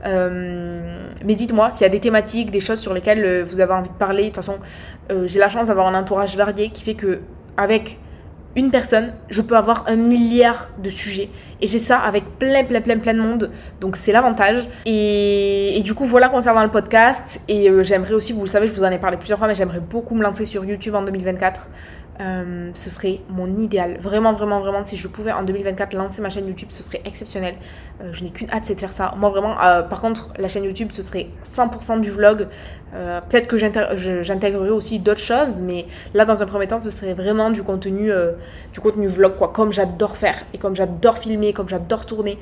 mais 0.04 1.34
dites-moi 1.34 1.70
s'il 1.70 1.82
y 1.82 1.86
a 1.86 1.90
des 1.90 2.00
thématiques, 2.00 2.50
des 2.50 2.60
choses 2.60 2.80
sur 2.80 2.94
lesquelles 2.94 3.44
vous 3.44 3.60
avez 3.60 3.74
envie 3.74 3.90
de 3.90 3.94
parler. 3.94 4.22
De 4.22 4.28
toute 4.28 4.36
façon, 4.36 4.58
euh, 5.10 5.26
j'ai 5.26 5.38
la 5.38 5.48
chance 5.48 5.68
d'avoir 5.68 5.86
un 5.86 5.98
entourage 5.98 6.36
varié 6.36 6.70
qui 6.70 6.82
fait 6.82 6.94
que 6.94 7.20
avec 7.56 7.98
une 8.56 8.70
personne, 8.70 9.12
je 9.28 9.42
peux 9.42 9.54
avoir 9.54 9.84
un 9.86 9.96
milliard 9.96 10.70
de 10.82 10.88
sujets. 10.88 11.28
Et 11.60 11.66
j'ai 11.66 11.78
ça 11.78 11.98
avec 11.98 12.38
plein, 12.38 12.64
plein, 12.64 12.80
plein, 12.80 12.98
plein 12.98 13.12
de 13.12 13.20
monde. 13.20 13.50
Donc 13.80 13.96
c'est 13.96 14.12
l'avantage. 14.12 14.66
Et, 14.86 15.80
du 15.84 15.94
coup, 15.94 16.04
voilà 16.04 16.30
concernant 16.30 16.64
le 16.64 16.70
podcast. 16.70 17.42
Et 17.48 17.68
euh, 17.68 17.82
j'aimerais 17.82 18.14
aussi, 18.14 18.32
vous 18.32 18.40
le 18.40 18.46
savez, 18.46 18.66
je 18.66 18.72
vous 18.72 18.82
en 18.82 18.90
ai 18.90 18.98
parlé 18.98 19.18
plusieurs 19.18 19.38
fois, 19.38 19.46
mais 19.46 19.54
j'aimerais 19.54 19.80
beaucoup 19.80 20.14
me 20.14 20.22
lancer 20.22 20.46
sur 20.46 20.64
YouTube 20.64 20.94
en 20.94 21.02
2024. 21.02 21.68
Euh, 22.20 22.70
ce 22.74 22.90
serait 22.90 23.20
mon 23.28 23.46
idéal. 23.58 23.98
Vraiment, 24.00 24.32
vraiment, 24.32 24.60
vraiment, 24.60 24.84
si 24.84 24.96
je 24.96 25.08
pouvais 25.08 25.32
en 25.32 25.42
2024 25.42 25.94
lancer 25.94 26.22
ma 26.22 26.30
chaîne 26.30 26.46
YouTube, 26.46 26.68
ce 26.70 26.82
serait 26.82 27.02
exceptionnel. 27.04 27.56
Euh, 28.00 28.10
je 28.12 28.24
n'ai 28.24 28.30
qu'une 28.30 28.50
hâte, 28.50 28.64
c'est 28.64 28.74
de 28.74 28.80
faire 28.80 28.92
ça. 28.92 29.14
Moi, 29.16 29.30
vraiment, 29.30 29.54
euh, 29.62 29.82
par 29.82 30.00
contre, 30.00 30.30
la 30.38 30.48
chaîne 30.48 30.64
YouTube, 30.64 30.88
ce 30.92 31.02
serait 31.02 31.26
100% 31.44 32.00
du 32.00 32.10
vlog. 32.10 32.48
Peut-être 33.28 33.46
que 33.46 33.58
j'intégrerai 33.58 34.70
aussi 34.70 34.98
d'autres 35.00 35.20
choses, 35.20 35.60
mais 35.60 35.84
là, 36.14 36.24
dans 36.24 36.42
un 36.42 36.46
premier 36.46 36.66
temps, 36.66 36.80
ce 36.80 36.88
serait 36.88 37.12
vraiment 37.12 37.50
du 37.50 37.62
contenu, 37.62 38.10
du 38.72 38.80
contenu 38.80 39.06
vlog, 39.06 39.36
quoi, 39.36 39.48
comme 39.48 39.70
j'adore 39.70 40.16
faire 40.16 40.36
et 40.54 40.58
comme 40.58 40.74
j'adore 40.74 41.18
filmer, 41.18 41.52
comme 41.52 41.68
j'adore 41.68 42.06
tourner. 42.06 42.38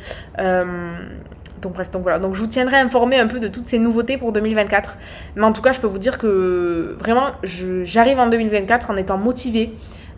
Donc 1.65 1.73
bref, 1.73 1.91
donc 1.91 2.03
voilà. 2.03 2.19
Donc 2.19 2.35
je 2.35 2.41
vous 2.41 2.47
tiendrai 2.47 2.77
informé 2.77 3.19
un 3.19 3.27
peu 3.27 3.41
de 3.41 3.49
toutes 3.49 3.67
ces 3.67 3.79
nouveautés 3.79 4.19
pour 4.19 4.33
2024. 4.33 4.99
Mais 5.37 5.45
en 5.45 5.53
tout 5.53 5.63
cas, 5.63 5.73
je 5.73 5.81
peux 5.81 5.87
vous 5.87 5.99
dire 5.99 6.19
que 6.19 6.95
vraiment, 6.99 7.33
j'arrive 7.43 8.21
en 8.21 8.29
2024 8.29 8.91
en 8.91 8.97
étant 8.97 9.19
motivée. 9.19 9.73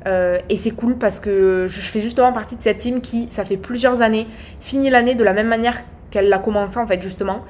Euh, 0.06 0.38
et 0.48 0.56
c'est 0.56 0.70
cool 0.70 0.98
parce 0.98 1.18
que 1.18 1.66
je 1.68 1.80
fais 1.80 2.00
justement 2.00 2.32
partie 2.32 2.56
de 2.56 2.62
cette 2.62 2.78
team 2.78 3.00
qui, 3.00 3.28
ça 3.30 3.44
fait 3.44 3.56
plusieurs 3.56 4.02
années, 4.02 4.26
finit 4.60 4.90
l'année 4.90 5.14
de 5.14 5.24
la 5.24 5.32
même 5.32 5.48
manière 5.48 5.76
qu'elle 6.10 6.28
l'a 6.28 6.38
commencé 6.38 6.78
en 6.78 6.86
fait 6.86 7.02
justement. 7.02 7.44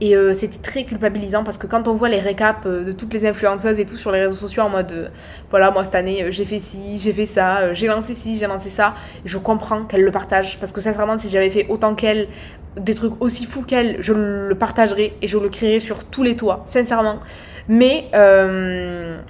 Et 0.00 0.16
euh, 0.16 0.34
c'était 0.34 0.58
très 0.58 0.84
culpabilisant 0.84 1.44
parce 1.44 1.58
que 1.58 1.66
quand 1.66 1.88
on 1.88 1.94
voit 1.94 2.08
les 2.08 2.18
récaps 2.18 2.66
euh, 2.66 2.84
de 2.84 2.92
toutes 2.92 3.14
les 3.14 3.24
influenceuses 3.24 3.78
et 3.80 3.86
tout 3.86 3.96
sur 3.96 4.10
les 4.10 4.20
réseaux 4.20 4.34
sociaux 4.34 4.64
en 4.64 4.68
mode 4.68 5.10
voilà, 5.48 5.70
moi 5.70 5.84
cette 5.84 5.94
année 5.94 6.26
j'ai 6.32 6.44
fait 6.44 6.58
ci, 6.58 6.98
j'ai 6.98 7.12
fait 7.12 7.24
ça, 7.24 7.72
j'ai 7.72 7.86
lancé 7.86 8.12
ci, 8.12 8.36
j'ai 8.36 8.46
lancé 8.46 8.68
ça, 8.68 8.94
je 9.24 9.38
comprends 9.38 9.84
qu'elle 9.84 10.02
le 10.02 10.10
partage 10.10 10.58
parce 10.58 10.72
que 10.72 10.80
sincèrement, 10.80 11.16
si 11.16 11.30
j'avais 11.30 11.50
fait 11.50 11.66
autant 11.70 11.94
qu'elle, 11.94 12.28
des 12.76 12.94
trucs 12.94 13.20
aussi 13.20 13.44
fous 13.44 13.62
qu'elle, 13.62 13.96
je 14.00 14.12
le 14.12 14.54
partagerais 14.54 15.12
et 15.20 15.26
je 15.26 15.38
le 15.38 15.48
créerais 15.48 15.80
sur 15.80 16.04
tous 16.04 16.22
les 16.22 16.36
toits, 16.36 16.64
sincèrement. 16.66 17.20
Mais 17.68 18.08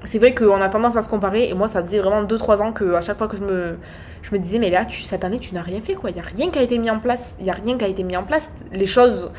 c'est 0.04 0.18
vrai 0.18 0.34
qu'on 0.34 0.60
a 0.60 0.68
tendance 0.68 0.96
à 0.96 1.02
se 1.02 1.08
comparer 1.08 1.48
et 1.48 1.54
moi 1.54 1.68
ça 1.68 1.80
faisait 1.80 1.98
vraiment 1.98 2.24
2-3 2.24 2.62
ans 2.62 2.72
que 2.72 2.94
à 2.94 3.02
chaque 3.02 3.18
fois 3.18 3.28
que 3.28 3.36
je 3.36 3.42
me, 3.42 3.76
je 4.22 4.32
me 4.32 4.38
disais 4.38 4.58
mais 4.58 4.70
là 4.70 4.86
tu, 4.86 5.02
cette 5.02 5.24
année 5.24 5.38
tu 5.38 5.54
n'as 5.54 5.60
rien 5.60 5.82
fait 5.82 5.94
quoi, 5.94 6.10
il 6.10 6.14
n'y 6.14 6.20
a 6.20 6.24
rien 6.24 6.50
qui 6.50 6.58
a 6.58 6.62
été 6.62 6.78
mis 6.78 6.88
en 6.88 6.98
place, 6.98 7.36
il 7.40 7.50
a 7.50 7.52
rien 7.52 7.76
qui 7.76 7.84
a 7.84 7.88
été 7.88 8.04
mis 8.04 8.16
en 8.16 8.24
place, 8.24 8.50
les 8.72 8.86
choses, 8.86 9.30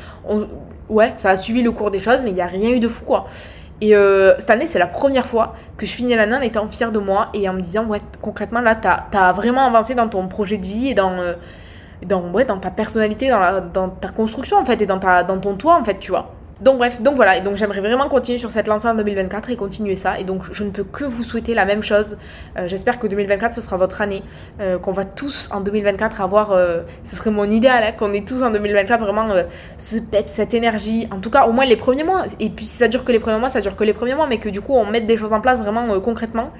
ouais, 0.88 1.12
ça 1.16 1.30
a 1.30 1.36
suivi 1.36 1.62
le 1.62 1.72
cours 1.72 1.90
des 1.90 1.98
choses, 1.98 2.24
mais 2.24 2.30
il 2.30 2.34
n'y 2.34 2.42
a 2.42 2.46
rien 2.46 2.70
eu 2.70 2.80
de 2.80 2.88
fou, 2.88 3.04
quoi. 3.04 3.26
Et 3.80 3.94
euh, 3.94 4.34
cette 4.38 4.50
année, 4.50 4.66
c'est 4.66 4.78
la 4.78 4.86
première 4.86 5.26
fois 5.26 5.54
que 5.76 5.84
je 5.84 5.92
finis 5.92 6.14
l'année 6.14 6.36
en 6.36 6.40
étant 6.40 6.68
fière 6.70 6.92
de 6.92 6.98
moi 6.98 7.28
et 7.34 7.48
en 7.48 7.52
me 7.52 7.60
disant, 7.60 7.84
ouais, 7.84 8.00
concrètement, 8.22 8.60
là, 8.60 8.74
t'as 8.74 9.04
as 9.12 9.32
vraiment 9.32 9.66
avancé 9.66 9.94
dans 9.94 10.08
ton 10.08 10.28
projet 10.28 10.58
de 10.58 10.66
vie 10.66 10.90
et 10.90 10.94
dans, 10.94 11.18
euh, 11.18 11.34
dans, 12.04 12.30
ouais, 12.32 12.44
dans 12.44 12.58
ta 12.58 12.70
personnalité, 12.70 13.28
dans, 13.28 13.88
ta 13.88 14.08
construction, 14.08 14.56
en 14.56 14.64
fait, 14.64 14.80
et 14.82 14.86
dans, 14.86 14.98
ta, 14.98 15.22
dans 15.22 15.38
ton 15.38 15.54
toit, 15.54 15.78
en 15.78 15.84
fait, 15.84 15.98
tu 15.98 16.10
vois. 16.10 16.34
Donc 16.60 16.78
bref, 16.78 17.02
donc 17.02 17.16
voilà, 17.16 17.36
et 17.36 17.40
donc 17.40 17.56
j'aimerais 17.56 17.80
vraiment 17.80 18.08
continuer 18.08 18.38
sur 18.38 18.50
cette 18.50 18.68
lancée 18.68 18.86
en 18.86 18.94
2024 18.94 19.50
et 19.50 19.56
continuer 19.56 19.96
ça. 19.96 20.20
Et 20.20 20.24
donc 20.24 20.44
je 20.52 20.62
ne 20.62 20.70
peux 20.70 20.84
que 20.84 21.04
vous 21.04 21.24
souhaiter 21.24 21.52
la 21.52 21.64
même 21.64 21.82
chose. 21.82 22.16
Euh, 22.56 22.68
j'espère 22.68 23.00
que 23.00 23.08
2024 23.08 23.52
ce 23.52 23.60
sera 23.60 23.76
votre 23.76 24.00
année, 24.00 24.22
euh, 24.60 24.78
qu'on 24.78 24.92
va 24.92 25.04
tous 25.04 25.48
en 25.52 25.60
2024 25.60 26.20
avoir, 26.20 26.52
euh, 26.52 26.82
ce 27.02 27.16
serait 27.16 27.32
mon 27.32 27.44
idéal, 27.44 27.82
hein, 27.82 27.92
qu'on 27.92 28.12
ait 28.12 28.24
tous 28.24 28.42
en 28.42 28.50
2024 28.50 29.00
vraiment 29.00 29.26
ce 29.78 29.96
pep, 29.96 30.28
cette 30.28 30.54
énergie. 30.54 31.08
En 31.10 31.18
tout 31.18 31.30
cas 31.30 31.46
au 31.46 31.52
moins 31.52 31.64
les 31.64 31.76
premiers 31.76 32.04
mois. 32.04 32.22
Et 32.38 32.50
puis 32.50 32.64
si 32.64 32.76
ça 32.76 32.86
dure 32.86 33.04
que 33.04 33.10
les 33.10 33.18
premiers 33.20 33.40
mois, 33.40 33.48
ça 33.48 33.60
dure 33.60 33.76
que 33.76 33.84
les 33.84 33.94
premiers 33.94 34.14
mois, 34.14 34.28
mais 34.28 34.38
que 34.38 34.48
du 34.48 34.60
coup 34.60 34.74
on 34.74 34.86
mette 34.86 35.06
des 35.06 35.16
choses 35.16 35.32
en 35.32 35.40
place 35.40 35.60
vraiment 35.60 36.00
concrètement. 36.00 36.50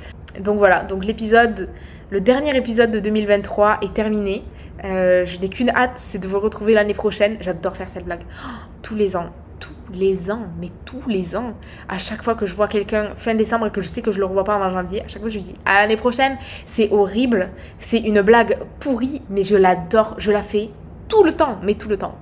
Donc 0.41 0.59
voilà, 0.59 0.83
donc 0.83 1.05
l'épisode, 1.05 1.69
le 2.11 2.21
dernier 2.21 2.57
épisode 2.57 2.91
de 2.91 2.99
2023 2.99 3.79
est 3.83 3.95
terminé. 3.95 4.43
Je 4.85 5.41
n'ai 5.41 5.49
qu'une 5.49 5.71
hâte, 5.71 5.93
c'est 5.97 6.19
de 6.19 6.29
vous 6.29 6.39
retrouver 6.39 6.75
l'année 6.75 6.95
prochaine. 6.95 7.37
J'adore 7.41 7.77
faire 7.77 7.91
cette 7.91 8.05
blague. 8.05 8.23
Oh, 8.45 8.49
tous 8.83 8.95
les 8.95 9.17
ans, 9.17 9.31
tous 9.61 9.75
les 9.93 10.31
ans, 10.31 10.43
mais 10.61 10.69
tous 10.85 11.09
les 11.09 11.37
ans, 11.37 11.55
à 11.89 11.99
chaque 11.99 12.23
fois 12.23 12.35
que 12.35 12.47
je 12.47 12.55
vois 12.55 12.69
quelqu'un 12.69 13.15
fin 13.17 13.35
décembre 13.35 13.67
et 13.67 13.71
que 13.71 13.81
je 13.81 13.89
sais 13.89 14.03
que 14.03 14.13
je 14.13 14.19
le 14.19 14.27
revois 14.27 14.45
pas 14.45 14.57
avant 14.57 14.71
janvier, 14.71 15.03
à 15.03 15.09
chaque 15.09 15.23
fois 15.23 15.31
je 15.31 15.37
lui 15.37 15.45
dis 15.45 15.55
à 15.65 15.81
l'année 15.81 15.97
prochaine, 15.97 16.37
c'est 16.67 16.91
horrible, 16.91 17.51
c'est 17.79 17.99
une 17.99 18.21
blague 18.23 18.59
pourrie, 18.81 19.23
mais 19.31 19.43
je 19.43 19.57
l'adore, 19.57 20.15
je 20.19 20.31
la 20.31 20.43
fais 20.43 20.71
tout 21.09 21.25
le 21.25 21.33
temps, 21.33 21.59
mais 21.63 21.75
tout 21.75 21.89
le 21.89 21.97
temps. 21.97 22.19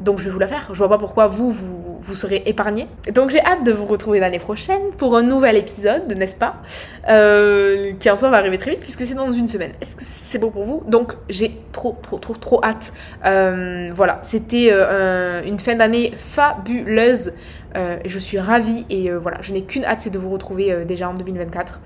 Donc 0.00 0.18
je 0.18 0.24
vais 0.24 0.30
vous 0.30 0.38
la 0.38 0.48
faire. 0.48 0.68
Je 0.72 0.78
vois 0.78 0.88
pas 0.88 0.98
pourquoi 0.98 1.28
vous, 1.28 1.50
vous, 1.50 1.91
vous 2.02 2.14
serez 2.14 2.42
épargné. 2.46 2.88
Donc 3.14 3.30
j'ai 3.30 3.40
hâte 3.40 3.64
de 3.64 3.72
vous 3.72 3.86
retrouver 3.86 4.18
l'année 4.18 4.38
prochaine 4.38 4.90
pour 4.98 5.16
un 5.16 5.22
nouvel 5.22 5.56
épisode, 5.56 6.12
n'est-ce 6.16 6.36
pas? 6.36 6.56
Euh, 7.08 7.92
Qui 7.98 8.10
en 8.10 8.16
soi 8.16 8.30
va 8.30 8.38
arriver 8.38 8.58
très 8.58 8.72
vite 8.72 8.80
puisque 8.80 9.06
c'est 9.06 9.14
dans 9.14 9.30
une 9.30 9.48
semaine. 9.48 9.72
Est-ce 9.80 9.96
que 9.96 10.02
c'est 10.04 10.38
bon 10.38 10.50
pour 10.50 10.64
vous? 10.64 10.82
Donc 10.86 11.14
j'ai 11.28 11.52
trop, 11.72 11.98
trop, 12.02 12.18
trop, 12.18 12.34
trop 12.34 12.60
hâte. 12.64 12.92
Euh, 13.24 13.90
voilà, 13.94 14.18
c'était 14.22 14.68
euh, 14.72 15.42
une 15.44 15.58
fin 15.58 15.74
d'année 15.74 16.12
fabuleuse. 16.16 17.32
je 18.04 18.18
suis 18.18 18.38
ravie 18.38 18.84
et 18.90 19.10
voilà, 19.10 19.38
je 19.40 19.52
n'ai 19.52 19.62
qu'une 19.62 19.84
hâte, 19.84 20.02
c'est 20.02 20.10
de 20.10 20.18
vous 20.18 20.30
retrouver 20.30 20.84
déjà 20.84 21.08
en 21.08 21.14
2024 21.14 21.80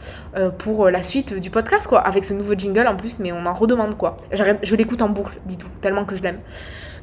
pour 0.58 0.90
la 0.90 1.02
suite 1.02 1.38
du 1.38 1.50
podcast, 1.50 1.86
quoi, 1.86 2.00
avec 2.00 2.24
ce 2.24 2.34
nouveau 2.34 2.54
jingle 2.54 2.88
en 2.88 2.96
plus, 2.96 3.20
mais 3.20 3.30
on 3.30 3.46
en 3.46 3.54
redemande, 3.54 3.96
quoi. 3.96 4.16
Je 4.32 4.74
l'écoute 4.74 5.02
en 5.02 5.08
boucle, 5.08 5.38
dites-vous, 5.46 5.78
tellement 5.80 6.04
que 6.04 6.16
je 6.16 6.22
l'aime. 6.22 6.40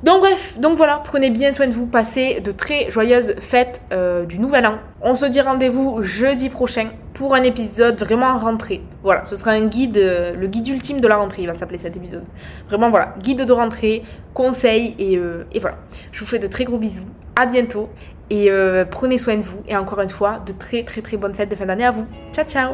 Donc 0.03 0.19
bref, 0.19 0.59
donc 0.59 0.75
voilà, 0.75 1.01
prenez 1.01 1.29
bien 1.29 1.53
soin 1.53 1.65
de 1.65 1.71
vous, 1.71 1.85
passez 1.85 2.41
de 2.41 2.51
très 2.51 2.91
joyeuses 2.91 3.35
fêtes 3.39 3.81
euh, 3.93 4.25
du 4.25 4.37
Nouvel 4.37 4.67
An. 4.67 4.79
On 5.01 5.15
se 5.15 5.25
dit 5.25 5.39
rendez-vous 5.39 6.01
jeudi 6.01 6.49
prochain 6.49 6.89
pour 7.13 7.33
un 7.35 7.43
épisode 7.43 7.97
vraiment 8.01 8.37
rentrée. 8.37 8.81
Voilà, 9.01 9.23
ce 9.23 9.37
sera 9.37 9.51
un 9.51 9.65
guide, 9.67 9.97
euh, 9.97 10.35
le 10.35 10.47
guide 10.47 10.67
ultime 10.67 10.99
de 10.99 11.07
la 11.07 11.15
rentrée, 11.15 11.43
il 11.43 11.47
va 11.47 11.53
s'appeler 11.53 11.77
cet 11.77 11.95
épisode. 11.95 12.25
Vraiment 12.67 12.89
voilà, 12.89 13.15
guide 13.23 13.45
de 13.45 13.53
rentrée, 13.53 14.03
conseils 14.33 14.93
et, 14.99 15.15
euh, 15.15 15.45
et 15.53 15.59
voilà. 15.59 15.77
Je 16.11 16.19
vous 16.19 16.25
fais 16.25 16.39
de 16.39 16.47
très 16.47 16.65
gros 16.65 16.77
bisous, 16.77 17.07
à 17.37 17.45
bientôt 17.45 17.89
et 18.29 18.49
prenez 18.89 19.19
soin 19.19 19.35
de 19.35 19.41
vous 19.41 19.61
et 19.67 19.77
encore 19.77 20.01
une 20.01 20.09
fois, 20.09 20.39
de 20.39 20.53
très 20.53 20.83
très 20.83 21.01
très 21.01 21.17
bonnes 21.17 21.35
fêtes 21.35 21.49
de 21.49 21.55
fin 21.55 21.65
d'année 21.65 21.85
à 21.85 21.91
vous. 21.91 22.05
Ciao 22.33 22.45
ciao 22.45 22.73